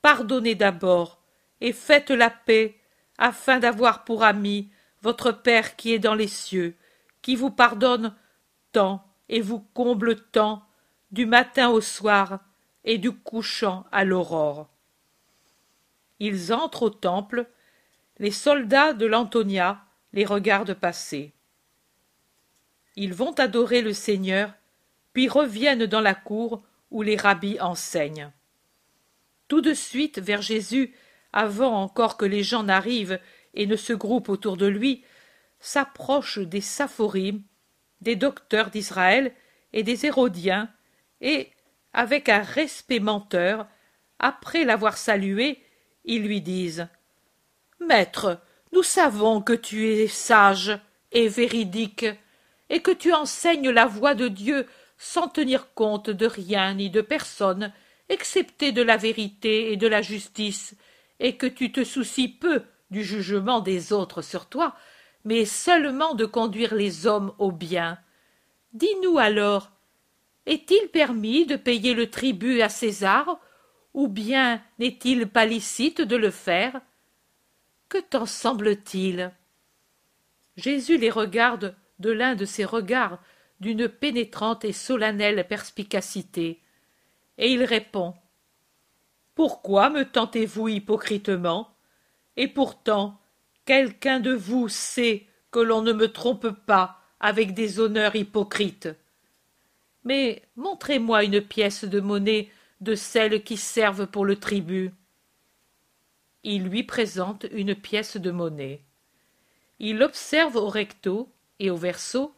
[0.00, 1.20] pardonnez d'abord,
[1.60, 2.78] et faites la paix,
[3.18, 4.70] afin d'avoir pour ami
[5.02, 6.74] votre Père qui est dans les cieux,
[7.22, 8.14] qui vous pardonne
[8.72, 10.62] tant et vous comble tant,
[11.10, 12.40] du matin au soir,
[12.84, 14.68] et du couchant à l'aurore.
[16.20, 17.46] Ils entrent au temple,
[18.18, 21.32] les soldats de l'Antonia les regardent passer.
[22.94, 24.54] Ils vont adorer le Seigneur,
[25.16, 28.30] puis reviennent dans la cour où les rabbis enseignent.
[29.48, 30.94] Tout de suite vers Jésus,
[31.32, 33.18] avant encore que les gens n'arrivent
[33.54, 35.04] et ne se groupent autour de lui,
[35.58, 37.42] s'approchent des Saphorim,
[38.02, 39.32] des docteurs d'Israël
[39.72, 40.68] et des Hérodiens,
[41.22, 41.50] et,
[41.94, 43.66] avec un respect menteur,
[44.18, 45.62] après l'avoir salué,
[46.04, 46.88] ils lui disent
[47.80, 48.42] Maître,
[48.74, 50.78] nous savons que tu es sage
[51.10, 52.04] et véridique,
[52.68, 54.66] et que tu enseignes la voie de Dieu
[54.98, 57.72] sans tenir compte de rien ni de personne,
[58.08, 60.74] excepté de la vérité et de la justice,
[61.18, 64.76] et que tu te soucies peu du jugement des autres sur toi,
[65.24, 67.98] mais seulement de conduire les hommes au bien.
[68.72, 69.70] Dis-nous alors,
[70.46, 73.40] est-il permis de payer le tribut à César,
[73.94, 76.80] ou bien n'est-il pas licite de le faire?
[77.88, 79.32] Que t'en semble-t-il?
[80.56, 83.18] Jésus les regarde de l'un de ses regards
[83.60, 86.60] d'une pénétrante et solennelle perspicacité,
[87.38, 88.14] et il répond
[89.34, 91.70] Pourquoi me tentez-vous hypocritement?
[92.36, 93.20] Et pourtant,
[93.64, 98.88] quelqu'un de vous sait que l'on ne me trompe pas avec des honneurs hypocrites
[100.06, 102.48] mais montrez-moi une pièce de monnaie
[102.80, 104.92] de celles qui servent pour le tribut.
[106.44, 108.82] Il lui présente une pièce de monnaie.
[109.80, 112.32] il l'observe au recto et au verso,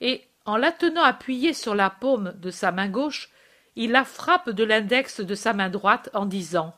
[0.00, 3.28] et, en la tenant appuyée sur la paume de sa main gauche,
[3.76, 6.74] il la frappe de l'index de sa main droite en disant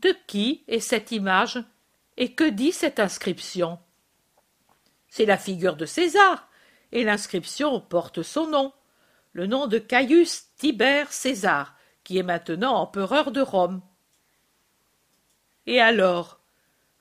[0.00, 1.64] De qui est cette image
[2.18, 3.78] et que dit cette inscription?
[5.08, 6.46] C'est la figure de César,
[6.92, 8.74] et l'inscription porte son nom,
[9.32, 13.80] le nom de Caius Tibère César, qui est maintenant empereur de Rome.
[15.64, 16.38] Et alors,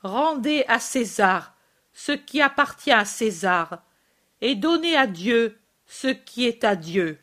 [0.02, 1.58] rendez à César
[1.92, 3.84] ce qui appartient à César,
[4.42, 7.20] et donnez à Dieu ce qui est à Dieu.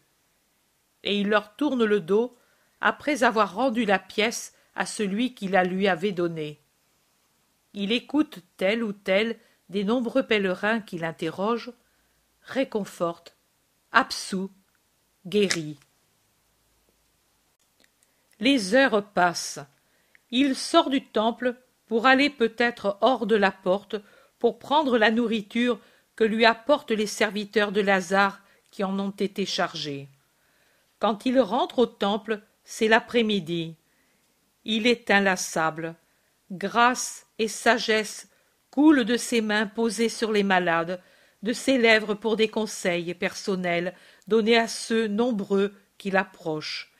[1.02, 2.36] Et il leur tourne le dos
[2.80, 6.60] après avoir rendu la pièce à celui qui la lui avait donnée.
[7.74, 9.36] Il écoute tel ou tel
[9.68, 11.72] des nombreux pèlerins qui l'interrogent,
[12.42, 13.36] réconforte,
[13.92, 14.50] absout,
[15.26, 15.78] guérit.
[18.40, 19.60] Les heures passent.
[20.30, 23.96] Il sort du temple pour aller peut-être hors de la porte
[24.38, 25.80] pour prendre la nourriture
[26.18, 28.40] que lui apportent les serviteurs de Lazare
[28.72, 30.08] qui en ont été chargés.
[30.98, 33.76] Quand il rentre au temple, c'est l'après-midi.
[34.64, 35.94] Il est inlassable.
[36.50, 38.28] Grâce et sagesse
[38.72, 41.00] coulent de ses mains posées sur les malades,
[41.44, 43.94] de ses lèvres pour des conseils personnels
[44.26, 46.90] donnés à ceux nombreux qui l'approchent.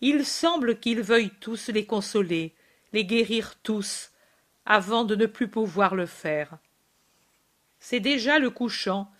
[0.00, 2.54] Il semble qu'il veuille tous les consoler,
[2.92, 4.12] les guérir tous,
[4.66, 6.58] avant de ne plus pouvoir le faire.
[7.84, 9.10] C'est déjà le couchant,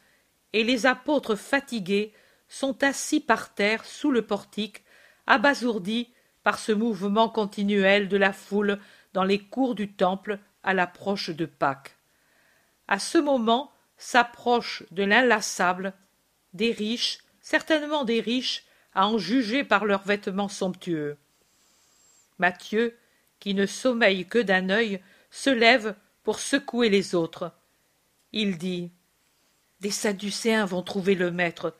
[0.52, 2.14] et les apôtres fatigués
[2.48, 4.84] sont assis par terre sous le portique,
[5.26, 6.12] abasourdis
[6.44, 8.78] par ce mouvement continuel de la foule
[9.14, 11.96] dans les cours du temple à l'approche de Pâques.
[12.86, 15.92] À ce moment s'approchent de l'inlassable
[16.52, 18.62] des riches, certainement des riches,
[18.94, 21.16] à en juger par leurs vêtements somptueux.
[22.38, 22.96] Matthieu,
[23.40, 27.52] qui ne sommeille que d'un œil, se lève pour secouer les autres.
[28.32, 28.90] Il dit
[29.80, 31.76] Des Sadducéens vont trouver le maître.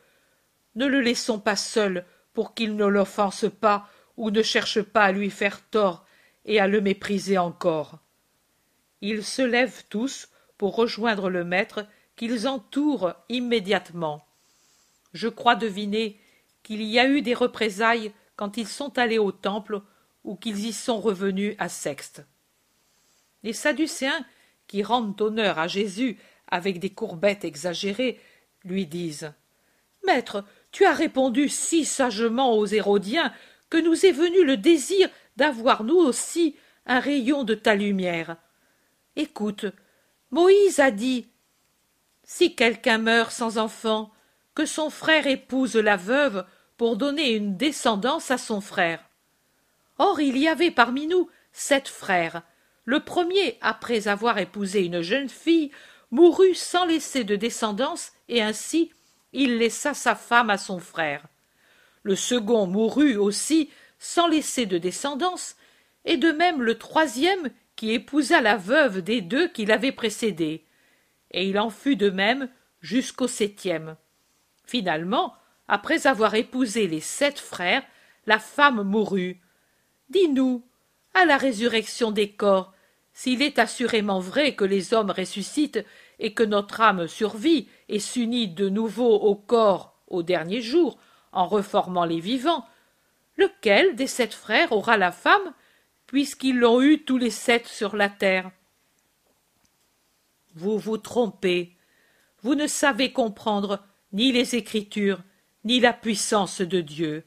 [0.75, 5.11] Ne le laissons pas seul pour qu'il ne l'offense pas ou ne cherche pas à
[5.11, 6.05] lui faire tort
[6.45, 7.99] et à le mépriser encore.
[9.01, 11.85] Ils se lèvent tous pour rejoindre le maître
[12.15, 14.25] qu'ils entourent immédiatement.
[15.13, 16.19] Je crois deviner
[16.63, 19.81] qu'il y a eu des représailles quand ils sont allés au temple
[20.23, 22.25] ou qu'ils y sont revenus à Sexte.
[23.43, 24.25] Les Sadducéens,
[24.67, 26.17] qui rendent honneur à Jésus
[26.53, 28.19] avec des courbettes exagérées,
[28.63, 29.33] lui disent
[30.05, 33.33] Maître, tu as répondu si sagement aux Hérodiens
[33.71, 38.37] que nous est venu le désir d'avoir nous aussi un rayon de ta lumière.
[39.15, 39.65] Écoute,
[40.29, 41.27] Moïse a dit
[42.23, 44.11] Si quelqu'un meurt sans enfant,
[44.53, 46.45] que son frère épouse la veuve
[46.77, 49.03] pour donner une descendance à son frère.
[49.97, 52.43] Or il y avait parmi nous sept frères.
[52.85, 55.71] Le premier, après avoir épousé une jeune fille,
[56.13, 58.91] mourut sans laisser de descendance, et ainsi
[59.33, 61.25] il laissa sa femme à son frère.
[62.03, 65.55] Le second mourut aussi sans laisser de descendance,
[66.05, 70.63] et de même le troisième qui épousa la veuve des deux qui l'avaient précédé.
[71.31, 72.47] Et il en fut de même
[72.79, 73.95] jusqu'au septième.
[74.65, 75.33] Finalement,
[75.67, 77.83] après avoir épousé les sept frères,
[78.27, 79.41] la femme mourut.
[80.09, 80.63] Dis-nous,
[81.15, 82.71] à la résurrection des corps,
[83.13, 85.85] s'il est assurément vrai que les hommes ressuscitent
[86.19, 90.97] et que notre âme survit et s'unit de nouveau au corps au dernier jour,
[91.31, 92.65] en reformant les vivants,
[93.37, 95.53] lequel des sept frères aura la femme,
[96.05, 98.51] puisqu'ils l'ont eue tous les sept sur la terre
[100.53, 101.75] Vous vous trompez.
[102.41, 105.23] Vous ne savez comprendre ni les Écritures,
[105.63, 107.23] ni la puissance de Dieu.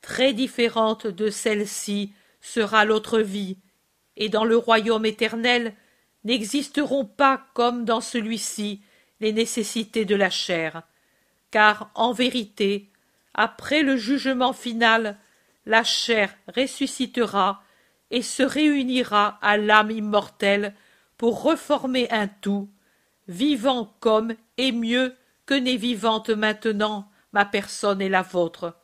[0.00, 3.58] Très différente de celle-ci sera l'autre vie,
[4.16, 5.74] et dans le royaume éternel
[6.24, 8.80] n'existeront pas comme dans celui-ci
[9.20, 10.82] les nécessités de la chair,
[11.50, 12.90] car en vérité,
[13.34, 15.18] après le jugement final,
[15.66, 17.62] la chair ressuscitera
[18.10, 20.74] et se réunira à l'âme immortelle
[21.16, 22.68] pour reformer un tout,
[23.28, 25.14] vivant comme et mieux
[25.46, 28.76] que n'est vivante maintenant ma personne et la vôtre.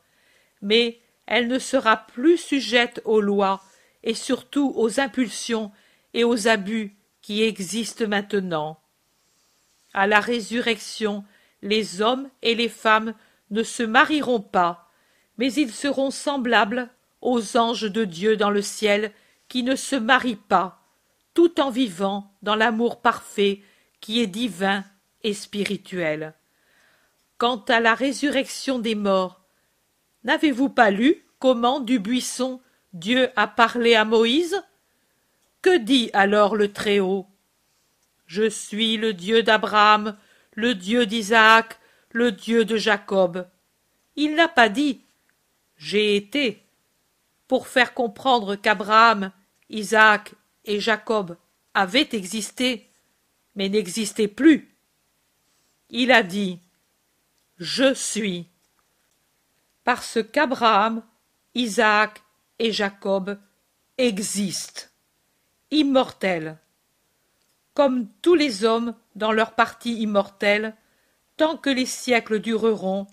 [0.61, 3.61] Mais elle ne sera plus sujette aux lois
[4.03, 5.71] et surtout aux impulsions
[6.13, 8.79] et aux abus qui existent maintenant.
[9.93, 11.23] À la résurrection,
[11.61, 13.13] les hommes et les femmes
[13.49, 14.89] ne se marieront pas,
[15.37, 16.89] mais ils seront semblables
[17.21, 19.11] aux anges de Dieu dans le ciel
[19.47, 20.83] qui ne se marient pas,
[21.33, 23.61] tout en vivant dans l'amour parfait
[23.99, 24.83] qui est divin
[25.23, 26.33] et spirituel.
[27.37, 29.41] Quant à la résurrection des morts,
[30.23, 32.61] n'avez-vous pas lu comment du buisson
[32.93, 34.61] Dieu a parlé à Moïse?
[35.61, 37.27] Que dit alors le Très-Haut?
[38.25, 40.17] Je suis le Dieu d'Abraham,
[40.53, 41.79] le Dieu d'Isaac,
[42.11, 43.47] le Dieu de Jacob.
[44.15, 45.01] Il n'a pas dit
[45.77, 46.63] J'ai été
[47.47, 49.31] pour faire comprendre qu'Abraham,
[49.69, 50.33] Isaac
[50.65, 51.37] et Jacob
[51.73, 52.89] avaient existé,
[53.55, 54.75] mais n'existaient plus.
[55.89, 56.59] Il a dit
[57.57, 58.47] Je suis.
[59.83, 61.03] Parce qu'Abraham,
[61.55, 62.21] Isaac
[62.59, 63.39] et Jacob
[63.97, 64.88] existent,
[65.71, 66.57] immortels,
[67.73, 70.75] comme tous les hommes dans leur partie immortelle,
[71.37, 73.07] tant que les siècles dureront,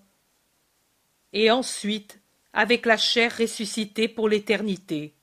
[1.33, 2.21] et ensuite
[2.53, 5.15] avec la chair ressuscitée pour l'éternité.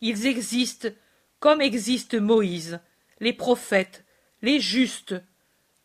[0.00, 0.88] Ils existent
[1.38, 2.80] comme existent Moïse,
[3.20, 4.04] les prophètes,
[4.42, 5.14] les justes,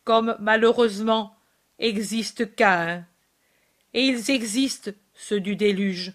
[0.03, 1.35] comme malheureusement
[1.79, 3.05] existe Caïn.
[3.93, 6.13] Et ils existent, ceux du déluge,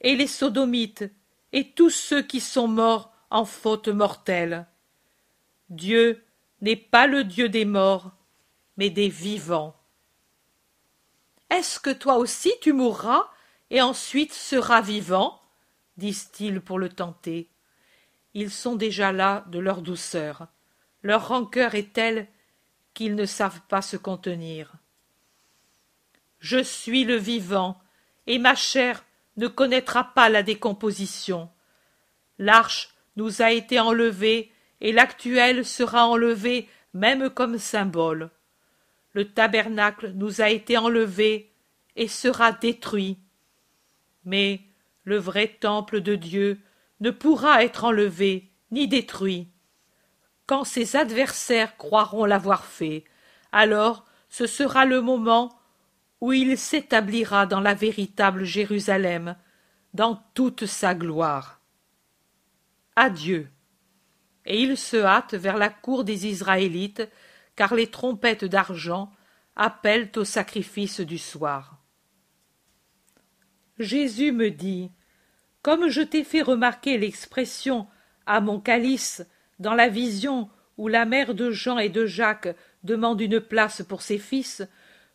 [0.00, 1.04] et les sodomites,
[1.52, 4.66] et tous ceux qui sont morts en faute mortelle.
[5.70, 6.24] Dieu
[6.60, 8.12] n'est pas le Dieu des morts,
[8.76, 9.76] mais des vivants.
[11.50, 13.28] Est-ce que toi aussi tu mourras
[13.70, 15.40] et ensuite seras vivant?
[15.96, 17.50] disent-ils pour le tenter.
[18.34, 20.46] Ils sont déjà là de leur douceur.
[21.02, 22.28] Leur rancœur est telle
[22.94, 24.74] qu'ils ne savent pas se contenir.
[26.38, 27.80] Je suis le vivant,
[28.26, 29.04] et ma chair
[29.36, 31.50] ne connaîtra pas la décomposition.
[32.38, 34.50] L'arche nous a été enlevée,
[34.80, 38.30] et l'actuelle sera enlevée même comme symbole
[39.18, 41.50] le tabernacle nous a été enlevé
[41.96, 43.18] et sera détruit.
[44.24, 44.60] Mais
[45.02, 46.60] le vrai temple de Dieu
[47.00, 49.48] ne pourra être enlevé ni détruit.
[50.46, 53.02] Quand ses adversaires croiront l'avoir fait,
[53.50, 55.58] alors ce sera le moment
[56.20, 59.36] où il s'établira dans la véritable Jérusalem,
[59.94, 61.57] dans toute sa gloire.
[63.00, 63.46] Adieu.
[64.44, 67.08] Et il se hâte vers la cour des Israélites
[67.54, 69.12] car les trompettes d'argent
[69.54, 71.80] appellent au sacrifice du soir.
[73.78, 74.90] Jésus me dit
[75.62, 77.86] Comme je t'ai fait remarquer l'expression
[78.26, 79.24] à mon calice
[79.60, 84.02] dans la vision où la mère de Jean et de Jacques demande une place pour
[84.02, 84.64] ses fils,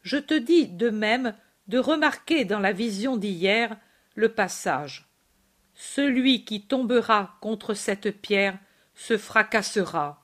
[0.04, 1.36] je te dis de même
[1.68, 3.76] de remarquer dans la vision d'hier
[4.16, 5.13] le passage.
[5.76, 8.58] Celui qui tombera contre cette pierre
[8.96, 10.24] se fracassera.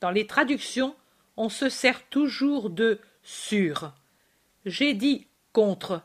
[0.00, 0.94] Dans les traductions,
[1.36, 3.92] on se sert toujours de sur.
[4.64, 6.02] J'ai dit contre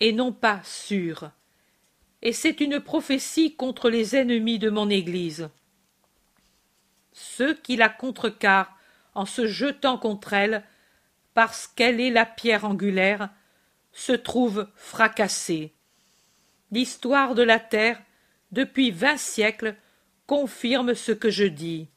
[0.00, 1.30] et non pas sur.
[2.22, 5.48] Et c'est une prophétie contre les ennemis de mon Église.
[7.12, 8.76] Ceux qui la contrecarrent
[9.14, 10.64] en se jetant contre elle,
[11.32, 13.30] parce qu'elle est la pierre angulaire,
[13.92, 15.75] se trouvent fracassés.
[16.70, 18.02] L'histoire de la terre,
[18.52, 19.76] depuis vingt siècles,
[20.26, 21.88] confirme ce que je dis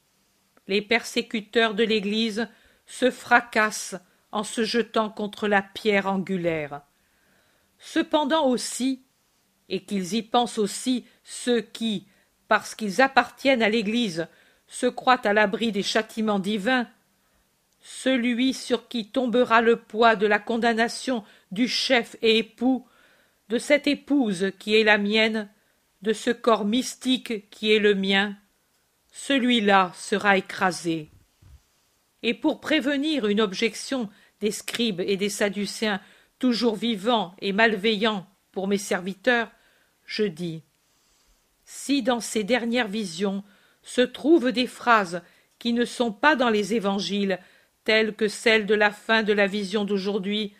[0.70, 2.47] les persécuteurs de l'Église
[2.86, 3.95] se fracassent
[4.32, 6.82] en se jetant contre la pierre angulaire.
[7.80, 9.01] Cependant aussi,
[9.67, 12.07] et qu'ils y pensent aussi ceux qui,
[12.47, 14.28] parce qu'ils appartiennent à l'Église,
[14.67, 16.88] se croient à l'abri des châtiments divins,
[17.82, 22.86] celui sur qui tombera le poids de la condamnation du chef et époux,
[23.49, 25.49] de cette épouse qui est la mienne,
[26.01, 28.37] de ce corps mystique qui est le mien,
[29.11, 31.09] celui-là sera écrasé.
[32.21, 35.99] Et pour prévenir une objection des scribes et des sadducéens
[36.37, 39.51] toujours vivants et malveillants pour mes serviteurs,
[40.05, 40.63] je dis
[41.65, 43.43] Si dans ces dernières visions
[43.81, 45.21] se trouvent des phrases
[45.57, 47.39] qui ne sont pas dans les évangiles,
[47.83, 50.53] telles que celles de la fin de la vision d'aujourd'hui,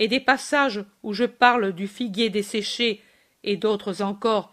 [0.00, 3.02] et des passages où je parle du figuier desséché,
[3.44, 4.52] et d'autres encore,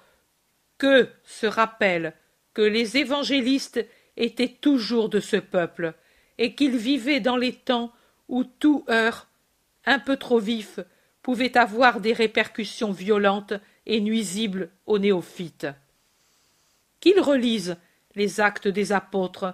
[0.78, 2.14] que se rappellent
[2.54, 3.84] que les évangélistes
[4.18, 5.93] étaient toujours de ce peuple,
[6.38, 7.93] et qu'ils vivaient dans les temps
[8.28, 9.30] où tout heurt,
[9.86, 10.80] un peu trop vif,
[11.24, 13.54] pouvait avoir des répercussions violentes
[13.86, 15.68] et nuisibles aux néophytes.
[17.00, 17.78] Qu'ils relisent
[18.16, 19.54] les actes des apôtres,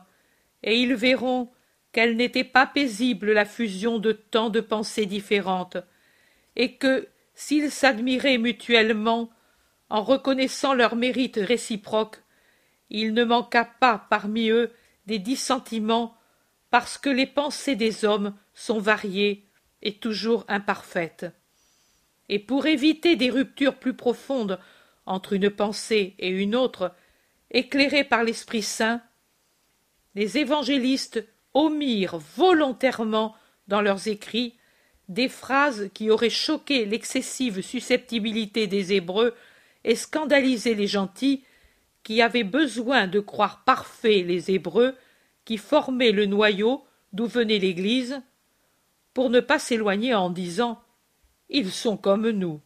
[0.64, 1.52] et ils verront
[1.94, 5.78] qu'elle n'était pas paisible la fusion de tant de pensées différentes,
[6.56, 9.30] et que, s'ils s'admiraient mutuellement,
[9.90, 12.22] en reconnaissant leurs mérites réciproques,
[12.90, 14.72] il ne manqua pas parmi eux
[15.06, 16.18] des dissentiments
[16.70, 19.46] parce que les pensées des hommes sont variées
[19.82, 21.28] et toujours imparfaites.
[22.30, 24.60] Et pour éviter des ruptures plus profondes
[25.06, 26.94] entre une pensée et une autre,
[27.52, 29.02] éclairées par l'Esprit Saint,
[30.16, 31.24] les évangélistes
[31.54, 33.36] omirent volontairement
[33.68, 34.56] dans leurs écrits
[35.10, 39.36] des phrases qui auraient choqué l'excessive susceptibilité des Hébreux
[39.84, 41.44] et scandalisé les gentils
[42.04, 44.96] qui avaient besoin de croire parfaits les Hébreux
[45.46, 48.22] qui formaient le noyau d'où venait l'Église,
[49.14, 50.82] pour ne pas s'éloigner en disant
[51.50, 52.60] Ils sont comme nous.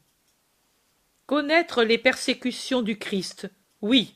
[1.25, 4.15] Connaître les persécutions du Christ, oui,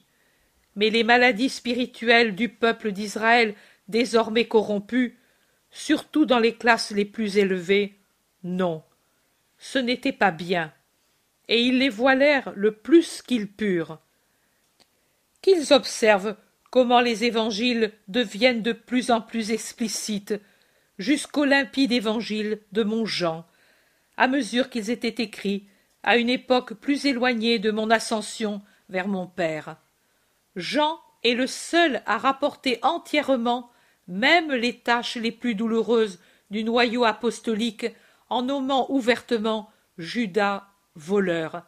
[0.76, 3.56] mais les maladies spirituelles du peuple d'Israël
[3.92, 5.20] désormais corrompu,
[5.70, 8.00] surtout dans les classes les plus élevées,
[8.44, 8.84] non,
[9.60, 10.74] ce n'était pas bien,
[11.48, 14.00] et ils les voilèrent le plus qu'ils purent.
[15.42, 16.36] Qu'ils observent
[16.72, 20.34] comment les évangiles deviennent de plus en plus explicites,
[20.98, 23.46] jusqu'au limpide évangile de mon Jean,
[24.18, 25.68] à mesure qu'ils étaient écrits
[26.04, 29.78] à une époque plus éloignée de mon ascension vers mon Père.
[30.56, 33.71] Jean est le seul à rapporter entièrement
[34.12, 37.88] même les tâches les plus douloureuses du noyau apostolique
[38.30, 41.64] en nommant ouvertement Judas voleur,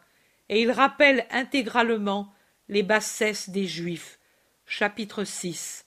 [0.50, 2.34] et il rappelle intégralement
[2.68, 4.18] les bassesses des Juifs.
[4.66, 5.86] Chapitre 6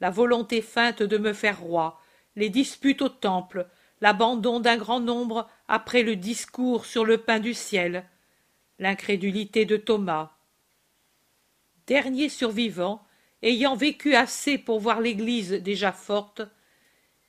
[0.00, 2.00] La volonté feinte de me faire roi,
[2.36, 3.66] les disputes au temple,
[4.00, 8.04] l'abandon d'un grand nombre après le discours sur le pain du ciel,
[8.78, 10.30] l'incrédulité de Thomas.
[11.88, 13.04] Dernier survivant,
[13.42, 16.42] ayant vécu assez pour voir l'Église déjà forte,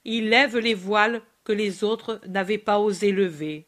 [0.06, 3.68] il lève les voiles que les autres n'avaient pas osé lever.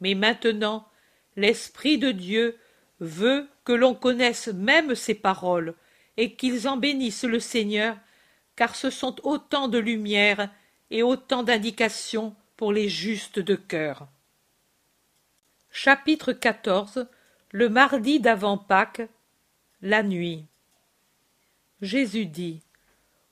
[0.00, 0.88] Mais maintenant,
[1.36, 2.56] l'Esprit de Dieu
[3.00, 5.74] veut que l'on connaisse même ces paroles
[6.16, 7.96] et qu'ils en bénissent le Seigneur,
[8.56, 10.50] car ce sont autant de lumière
[10.90, 14.08] et autant d'indications pour les justes de cœur.
[15.70, 17.06] Chapitre 14
[17.52, 19.08] Le mardi d'avant Pâques,
[19.82, 20.49] la nuit.
[21.82, 22.62] Jésus dit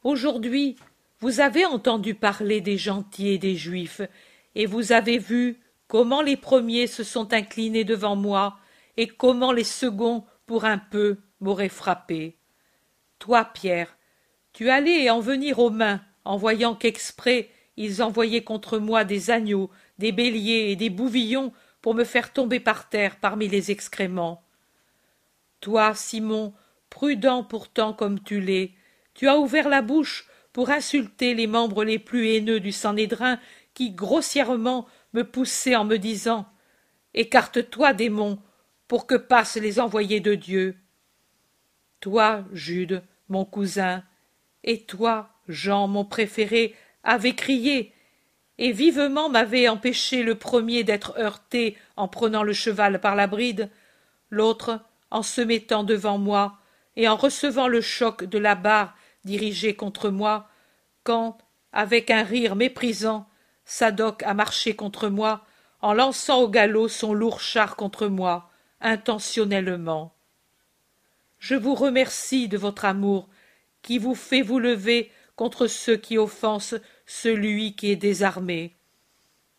[0.03, 0.77] Aujourd'hui,
[1.21, 4.01] vous avez entendu parler des gentils et des juifs,
[4.55, 8.59] et vous avez vu comment les premiers se sont inclinés devant moi,
[8.97, 12.37] et comment les seconds, pour un peu, m'auraient frappé.
[13.19, 13.97] Toi, Pierre,
[14.53, 19.71] tu allais en venir aux mains, en voyant qu'exprès ils envoyaient contre moi des agneaux,
[19.99, 24.43] des béliers et des bouvillons pour me faire tomber par terre parmi les excréments.
[25.61, 26.55] Toi, Simon,
[26.99, 28.73] prudent pourtant comme tu l'es,
[29.15, 33.39] tu as ouvert la bouche pour insulter les membres les plus haineux du Sanhédrin
[33.73, 36.49] qui grossièrement me poussaient en me disant
[37.15, 38.41] Écarte-toi, démon,
[38.89, 40.77] pour que passent les envoyés de Dieu.
[42.01, 44.03] Toi, Jude, mon cousin,
[44.65, 46.75] et toi, Jean, mon préféré,
[47.05, 47.93] avez crié,
[48.59, 53.71] et vivement m'avait empêché le premier d'être heurté en prenant le cheval par la bride,
[54.31, 54.81] l'autre
[55.13, 56.59] en se mettant devant moi
[56.99, 58.95] et en recevant le choc de la barre
[59.25, 60.49] dirigée contre moi,
[61.05, 61.39] quand,
[61.73, 63.29] avec un rire méprisant,
[63.65, 65.47] Sadoc a marché contre moi,
[65.81, 70.13] en lançant au galop son lourd char contre moi, intentionnellement.
[71.39, 73.29] Je vous remercie de votre amour,
[73.83, 78.75] qui vous fait vous lever contre ceux qui offensent celui qui est désarmé.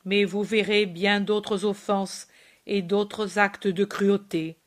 [0.04, 2.28] Mais vous verrez bien d'autres offenses
[2.66, 4.59] et d'autres actes de cruauté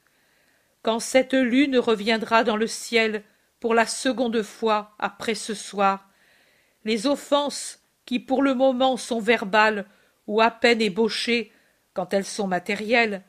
[0.82, 3.22] quand cette lune reviendra dans le ciel
[3.60, 6.08] pour la seconde fois après ce soir,
[6.84, 9.86] les offenses qui pour le moment sont verbales
[10.26, 11.52] ou à peine ébauchées
[11.94, 13.22] quand elles sont matérielles,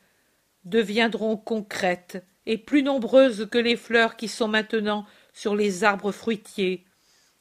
[0.66, 6.86] deviendront concrètes et plus nombreuses que les fleurs qui sont maintenant sur les arbres fruitiers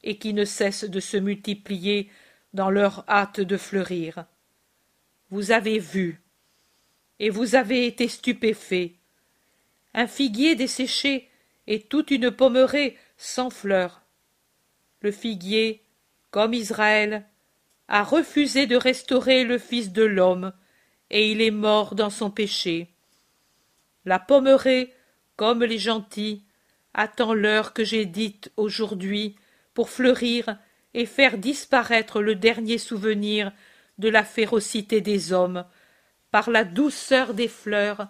[0.02, 2.10] et qui ne cessent de se multiplier
[2.52, 4.26] dans leur hâte de fleurir.
[5.30, 6.20] Vous avez vu,
[7.18, 8.96] et vous avez été stupéfait,
[9.94, 11.28] un figuier desséché
[11.66, 14.02] et toute une pommeraie sans fleurs.
[15.00, 15.82] Le figuier,
[16.30, 17.26] comme Israël,
[17.88, 20.52] a refusé de restaurer le Fils de l'homme,
[21.10, 22.88] et il est mort dans son péché.
[24.04, 24.92] La pommeraie,
[25.36, 26.44] comme les gentils,
[26.94, 29.36] attend l'heure que j'ai dite aujourd'hui
[29.74, 30.58] pour fleurir
[30.94, 33.52] et faire disparaître le dernier souvenir
[33.98, 35.64] de la férocité des hommes
[36.30, 38.08] par la douceur des fleurs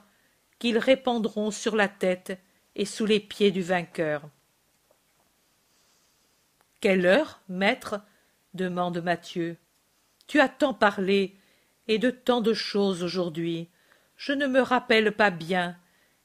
[0.62, 2.38] qu'ils répandront sur la tête
[2.76, 4.22] et sous les pieds du vainqueur.
[6.80, 8.00] Quelle heure, maître?
[8.54, 9.56] demande Mathieu.
[10.28, 11.34] Tu as tant parlé,
[11.88, 13.70] et de tant de choses aujourd'hui.
[14.16, 15.76] Je ne me rappelle pas bien,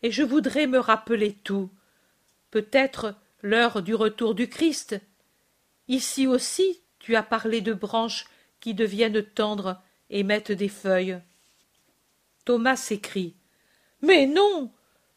[0.04, 1.72] et je voudrais me rappeler tout.
[2.52, 5.02] Peut-être l'heure du retour du Christ.
[5.88, 8.28] Ici aussi tu as parlé de branches
[8.60, 9.82] qui deviennent tendres
[10.12, 11.20] et mettent des feuilles.
[12.46, 13.34] Thomas s'écrie.
[14.02, 14.72] Mais non.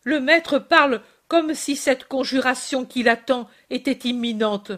[0.04, 4.72] Le maître parle comme si cette conjuration qui l'attend était imminente.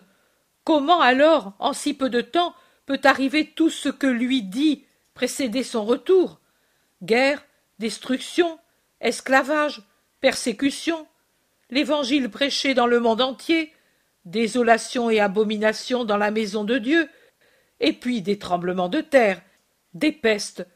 [0.65, 2.55] Comment alors, en si peu de temps,
[2.87, 4.85] peut arriver tout ce que lui dit
[5.15, 6.41] précéder son retour?
[7.03, 7.45] Guerre,
[7.79, 8.59] destruction,
[9.01, 9.83] esclavage,
[10.21, 11.07] persécution,
[11.71, 13.73] l'évangile prêché dans le monde entier,
[14.25, 17.09] désolation et abomination dans la maison de Dieu,
[17.81, 19.43] et puis des tremblements de terre,
[19.95, 20.67] des pestes,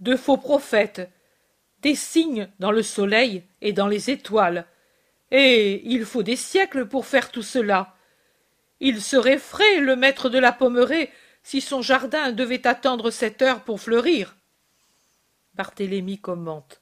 [0.00, 1.08] de faux prophètes,
[1.82, 4.66] des signes dans le soleil et dans les étoiles.
[5.30, 7.94] Et il faut des siècles pour faire tout cela.
[8.80, 11.10] Il serait frais, le maître de la pommeraie,
[11.42, 14.36] si son jardin devait attendre cette heure pour fleurir.
[15.54, 16.80] Barthélemy commente.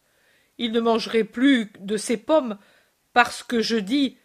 [0.59, 2.59] Il ne mangerait plus de ses pommes
[3.13, 4.19] parce que je dis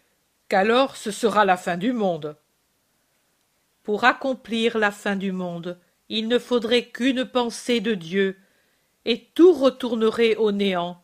[0.49, 2.38] qu'alors ce sera la fin du monde.
[3.84, 8.38] Pour accomplir la fin du monde, il ne faudrait qu'une pensée de Dieu,
[9.06, 11.01] et tout retournerait au néant.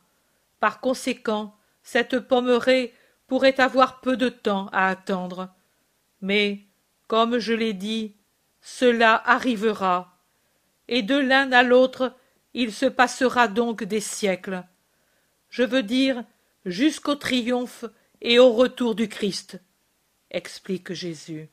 [0.59, 2.93] Par conséquent, cette pommeraie
[3.27, 5.49] pourrait avoir peu de temps à attendre.
[6.21, 6.59] Mais,
[7.07, 8.15] comme je l'ai dit,
[8.61, 10.17] cela arrivera,
[10.87, 12.13] et de l'un à l'autre
[12.53, 14.63] il se passera donc des siècles.
[15.49, 16.23] Je veux dire
[16.65, 17.85] jusqu'au triomphe
[18.21, 19.59] et au retour du Christ,
[20.29, 21.49] explique Jésus.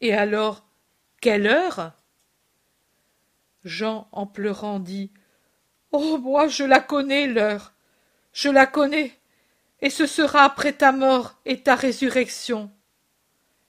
[0.00, 0.64] Et alors,
[1.20, 1.92] quelle heure?
[3.64, 5.10] Jean, en pleurant, dit
[5.92, 7.72] Oh, moi, je la connais, l'heure.
[8.32, 9.18] Je la connais.
[9.80, 12.70] Et ce sera après ta mort et ta résurrection.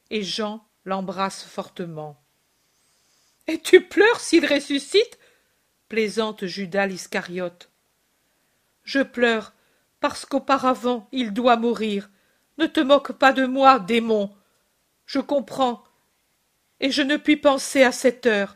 [0.10, 2.22] Et Jean l'embrasse fortement.
[3.48, 5.18] Et tu pleures s'il ressuscite?
[5.88, 7.70] plaisante Judas l'Iscariote.
[8.84, 9.54] Je pleure
[10.00, 12.10] parce qu'auparavant il doit mourir.
[12.58, 14.34] Ne te moque pas de moi, démon.
[15.06, 15.84] Je comprends,
[16.80, 18.56] et je ne puis penser à cette heure.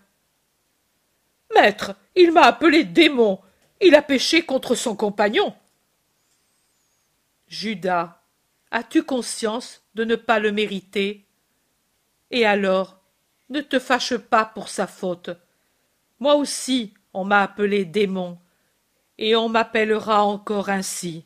[1.56, 3.40] Maître, il m'a appelé démon.
[3.82, 5.56] Il a péché contre son compagnon.
[7.48, 8.22] Judas,
[8.72, 11.26] as-tu conscience de ne pas le mériter?
[12.32, 13.00] Et alors,
[13.50, 15.30] ne te fâche pas pour sa faute.
[16.20, 18.38] Moi aussi, on m'a appelé démon,
[19.18, 21.26] et on m'appellera encore ainsi.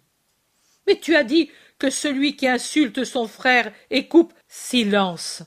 [0.86, 1.50] Mais tu as dit
[1.80, 5.44] que celui qui insulte son frère et coupe silence,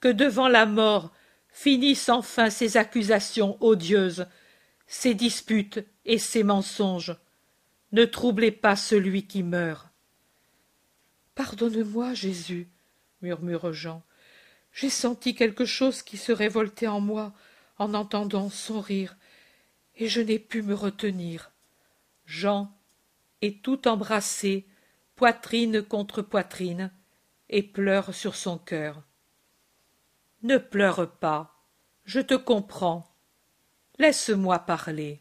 [0.00, 1.12] que devant la mort
[1.52, 4.26] finissent enfin ces accusations odieuses,
[4.86, 7.16] ces disputes et ces mensonges.
[7.92, 9.88] Ne troublez pas celui qui meurt.
[11.34, 12.68] Pardonne-moi, Jésus,
[13.22, 14.02] murmure Jean.
[14.72, 17.32] J'ai senti quelque chose qui se révoltait en moi
[17.78, 19.16] en entendant son rire,
[19.96, 21.50] et je n'ai pu me retenir.
[22.26, 22.76] Jean
[23.42, 24.66] est tout embrassé,
[25.16, 26.92] poitrine contre poitrine,
[27.48, 29.02] et pleure sur son cœur.
[30.42, 31.54] Ne pleure pas,
[32.04, 33.06] je te comprends.
[33.98, 35.20] Laisse-moi parler.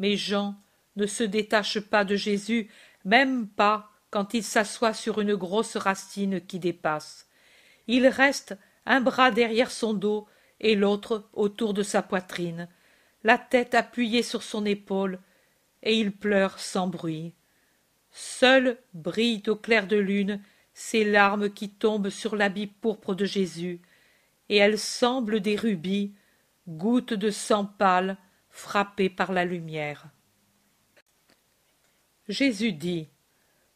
[0.00, 0.56] Mais Jean
[0.96, 2.68] ne se détache pas de Jésus,
[3.04, 7.28] même pas quand il s'assoit sur une grosse racine qui dépasse.
[7.86, 8.56] Il reste
[8.86, 10.26] un bras derrière son dos
[10.58, 12.68] et l'autre autour de sa poitrine,
[13.22, 15.20] la tête appuyée sur son épaule,
[15.84, 17.34] et il pleure sans bruit.
[18.10, 20.42] Seules brillent au clair de lune
[20.74, 23.80] ces larmes qui tombent sur l'habit pourpre de Jésus,
[24.48, 26.12] et elles semblent des rubis,
[26.66, 28.16] gouttes de sang pâle
[28.50, 30.08] frappées par la lumière.
[32.28, 33.08] Jésus dit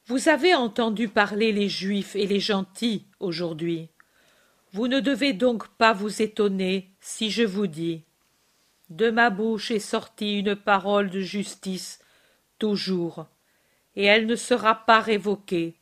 [0.06, 3.88] Vous avez entendu parler les Juifs et les gentils aujourd'hui.
[4.72, 8.02] Vous ne devez donc pas vous étonner si je vous dis
[8.90, 12.00] De ma bouche est sortie une parole de justice,
[12.58, 13.26] toujours,
[13.96, 15.76] et elle ne sera pas révoquée.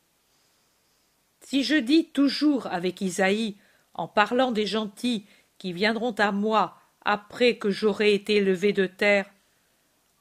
[1.41, 3.57] Si je dis toujours avec Isaïe
[3.93, 5.25] en parlant des gentils
[5.57, 9.29] qui viendront à moi après que j'aurai été levé de terre.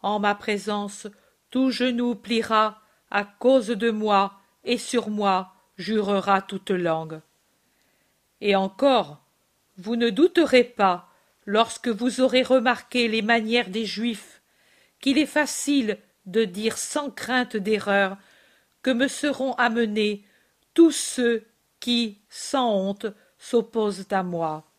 [0.03, 1.07] En ma présence,
[1.51, 7.21] tout genou pliera à cause de moi, et sur moi jurera toute langue.
[8.41, 9.23] Et encore,
[9.77, 11.09] vous ne douterez pas,
[11.47, 14.43] lorsque vous aurez remarqué les manières des Juifs,
[15.01, 18.17] qu'il est facile de dire sans crainte d'erreur
[18.83, 20.25] que me seront amenés
[20.75, 21.45] tous ceux
[21.81, 23.07] qui, sans honte,
[23.41, 24.71] s'opposent à moi.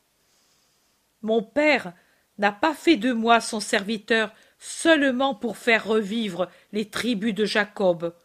[1.22, 1.93] Mon père
[2.38, 8.16] n'a pas fait de moi son serviteur seulement pour faire revivre les tribus de Jacob,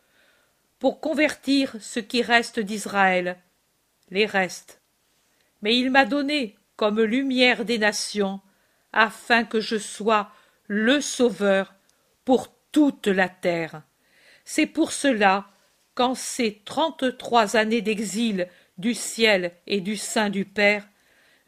[0.78, 3.38] pour convertir ce qui reste d'Israël,
[4.10, 4.82] les restes.
[5.62, 8.40] Mais il m'a donné comme lumière des nations,
[8.92, 10.30] afin que je sois
[10.66, 11.74] le sauveur
[12.26, 13.82] pour toute la terre.
[14.44, 15.48] C'est pour cela
[15.94, 18.48] qu'en ces trente-trois années d'exil
[18.78, 20.86] du ciel et du sein du Père,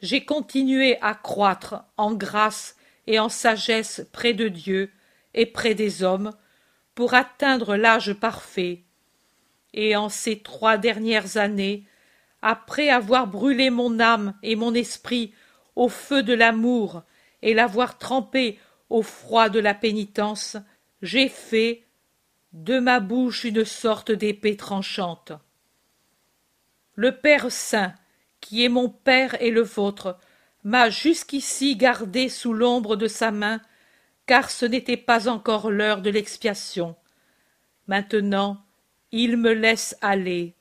[0.01, 2.77] j'ai continué à croître en grâce
[3.07, 4.91] et en sagesse près de Dieu
[5.35, 6.33] et près des hommes,
[6.95, 8.83] pour atteindre l'âge parfait.
[9.73, 11.85] Et en ces trois dernières années,
[12.43, 15.33] après avoir brûlé mon âme et mon esprit
[15.77, 17.03] au feu de l'amour
[17.43, 18.59] et l'avoir trempé
[18.91, 20.57] au froid de la pénitence,
[21.03, 21.85] j'ai fait
[22.53, 25.33] de ma bouche une sorte d'épée tranchante
[26.99, 27.95] le Père saint,
[28.41, 30.19] qui est mon Père et le vôtre,
[30.65, 33.61] m'a jusqu'ici gardé sous l'ombre de sa main,
[34.27, 36.97] car ce n'était pas encore l'heure de l'expiation.
[37.87, 38.61] Maintenant,
[39.13, 40.55] il me laisse aller.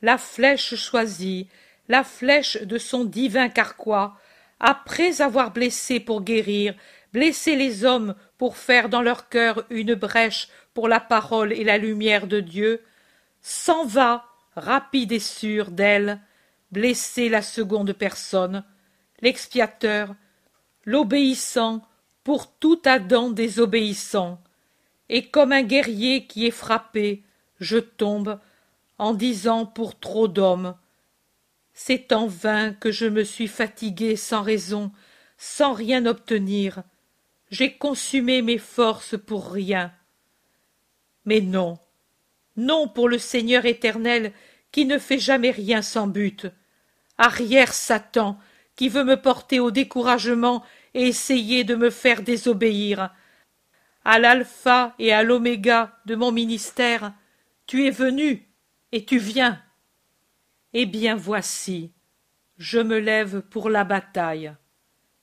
[0.00, 1.46] La flèche choisie,
[1.88, 4.16] la flèche de son divin carquois,
[4.60, 6.74] après avoir blessé pour guérir,
[7.12, 11.76] blessé les hommes pour faire dans leur cœur une brèche pour la parole et la
[11.76, 12.82] lumière de Dieu,
[13.42, 14.24] s'en va,
[14.56, 16.20] rapide et sûr d'elle,
[16.70, 18.64] blesser la seconde personne,
[19.20, 20.14] l'expiateur,
[20.84, 21.86] l'obéissant
[22.24, 24.40] pour tout Adam désobéissant,
[25.08, 27.22] et comme un guerrier qui est frappé,
[27.60, 28.38] je tombe,
[28.98, 30.74] en disant pour trop d'hommes,
[31.74, 34.92] c'est en vain que je me suis fatigué sans raison,
[35.36, 36.82] sans rien obtenir.
[37.50, 39.92] J'ai consumé mes forces pour rien.
[41.24, 41.78] Mais non,
[42.56, 44.32] non pour le Seigneur éternel
[44.72, 46.46] qui ne fait jamais rien sans but.
[47.18, 48.38] Arrière Satan,
[48.76, 53.14] qui veut me porter au découragement et essayer de me faire désobéir.
[54.04, 57.12] À l'alpha et à l'oméga de mon ministère,
[57.66, 58.48] tu es venu
[58.92, 59.62] et tu viens.
[60.72, 61.92] Eh bien voici,
[62.58, 64.52] je me lève pour la bataille.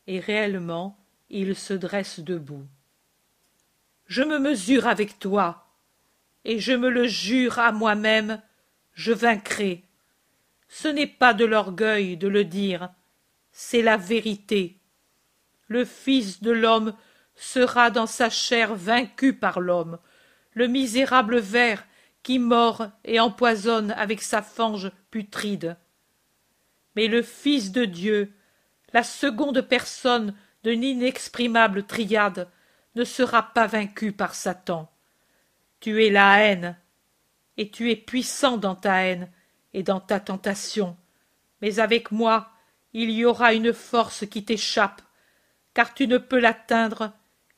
[0.07, 0.97] Et réellement,
[1.29, 2.65] il se dresse debout.
[4.07, 5.70] Je me mesure avec toi,
[6.45, 8.41] et je me le jure à moi-même,
[8.93, 9.83] je vaincrai.
[10.67, 12.89] Ce n'est pas de l'orgueil de le dire,
[13.51, 14.79] c'est la vérité.
[15.67, 16.95] Le Fils de l'homme
[17.35, 19.99] sera dans sa chair vaincu par l'homme,
[20.53, 21.85] le misérable ver
[22.23, 25.77] qui mord et empoisonne avec sa fange putride.
[26.95, 28.33] Mais le Fils de Dieu,
[28.93, 32.49] la seconde personne de l'inexprimable triade,
[32.95, 34.90] ne sera pas vaincu par Satan.
[35.81, 36.77] Tu es la haine,
[37.57, 39.29] et tu es puissant dans ta haine
[39.73, 40.97] et dans ta tentation.
[41.61, 42.51] Mais avec moi,
[42.93, 45.01] il y aura une force qui t'échappe,
[45.73, 47.13] car tu ne peux l'atteindre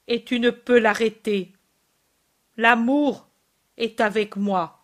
[0.07, 1.53] et tu ne peux l'arrêter.
[2.57, 3.29] L'amour
[3.77, 4.79] est avec moi.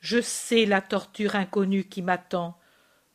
[0.00, 2.58] Je sais la torture inconnue qui m'attend,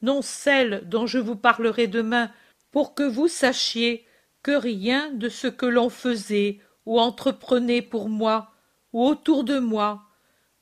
[0.01, 2.31] non celle dont je vous parlerai demain,
[2.71, 4.05] pour que vous sachiez
[4.43, 8.51] que rien de ce que l'on faisait ou entreprenait pour moi
[8.93, 10.05] ou autour de moi,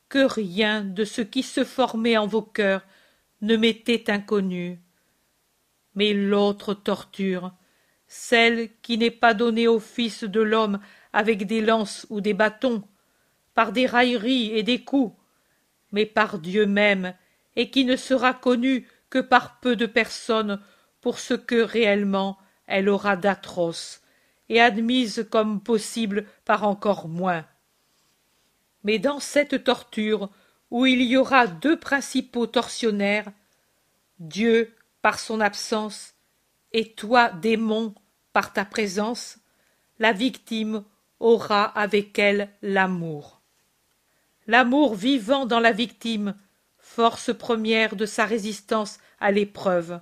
[0.08, 2.82] que rien de ce qui se formait en vos cœurs
[3.42, 4.80] ne m'était inconnu.
[5.94, 7.52] Mais l'autre torture,
[8.08, 10.80] celle qui n'est pas donnée au Fils de l'homme
[11.12, 12.82] avec des lances ou des bâtons,
[13.54, 15.16] par des railleries et des coups,
[15.92, 17.14] mais par Dieu même,
[17.54, 20.60] et qui ne sera connue que par peu de personnes
[21.00, 24.02] pour ce que réellement elle aura d'atroce,
[24.48, 27.44] et admise comme possible par encore moins.
[28.84, 30.30] Mais dans cette torture,
[30.70, 33.30] où il y aura deux principaux tortionnaires,
[34.18, 34.72] Dieu
[35.02, 36.14] par son absence,
[36.72, 37.94] et toi, démon,
[38.32, 39.38] par ta présence,
[39.98, 40.84] la victime
[41.20, 43.36] aura avec elle l'amour
[44.46, 46.34] l'amour vivant dans la victime,
[46.78, 50.00] force première de sa résistance à l'épreuve,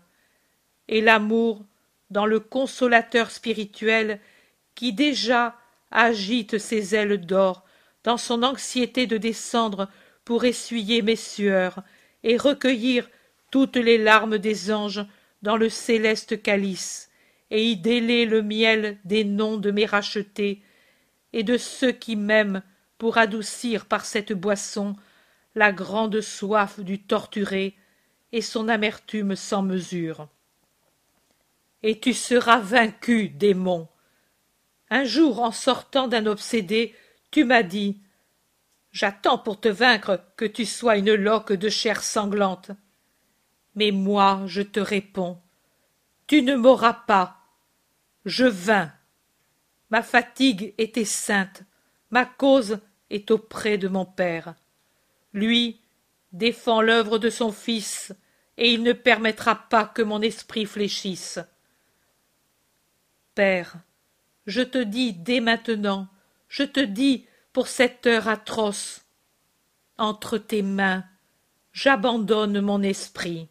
[0.88, 1.64] et l'amour
[2.10, 4.20] dans le consolateur spirituel
[4.74, 5.56] qui déjà
[5.90, 7.64] agite ses ailes d'or
[8.02, 9.88] dans son anxiété de descendre
[10.24, 11.82] pour essuyer mes sueurs
[12.22, 13.08] et recueillir
[13.50, 15.04] toutes les larmes des anges
[15.42, 17.10] dans le céleste calice
[17.50, 20.62] et y déler le miel des noms de mes rachetés
[21.32, 22.62] et de ceux qui m'aiment
[22.98, 24.96] pour adoucir par cette boisson
[25.54, 27.76] la grande soif du torturé
[28.32, 30.28] et son amertume sans mesure.
[31.82, 33.88] Et tu seras vaincu, démon.
[34.94, 36.94] Un jour, en sortant d'un obsédé,
[37.32, 37.98] tu m'as dit
[38.92, 42.70] J'attends pour te vaincre que tu sois une loque de chair sanglante.
[43.74, 45.42] Mais moi, je te réponds
[46.28, 47.40] Tu ne m'auras pas.
[48.24, 48.92] Je vins.
[49.90, 51.64] Ma fatigue était sainte,
[52.10, 52.78] ma cause
[53.10, 54.54] est auprès de mon Père.
[55.32, 55.80] Lui
[56.30, 58.14] défend l'œuvre de son Fils,
[58.58, 61.40] et il ne permettra pas que mon esprit fléchisse.
[63.34, 63.76] Père,
[64.46, 66.08] je te dis dès maintenant,
[66.48, 69.04] je te dis pour cette heure atroce,
[69.96, 71.04] entre tes mains,
[71.72, 73.48] j'abandonne mon esprit.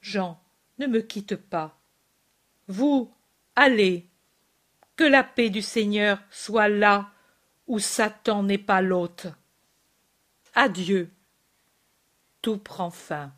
[0.00, 0.40] Jean,
[0.78, 1.78] ne me quitte pas.
[2.68, 3.12] Vous,
[3.54, 4.08] allez.
[4.96, 7.10] Que la paix du Seigneur soit là
[7.66, 9.26] où Satan n'est pas l'hôte.
[10.54, 11.10] Adieu.
[12.40, 13.35] Tout prend fin.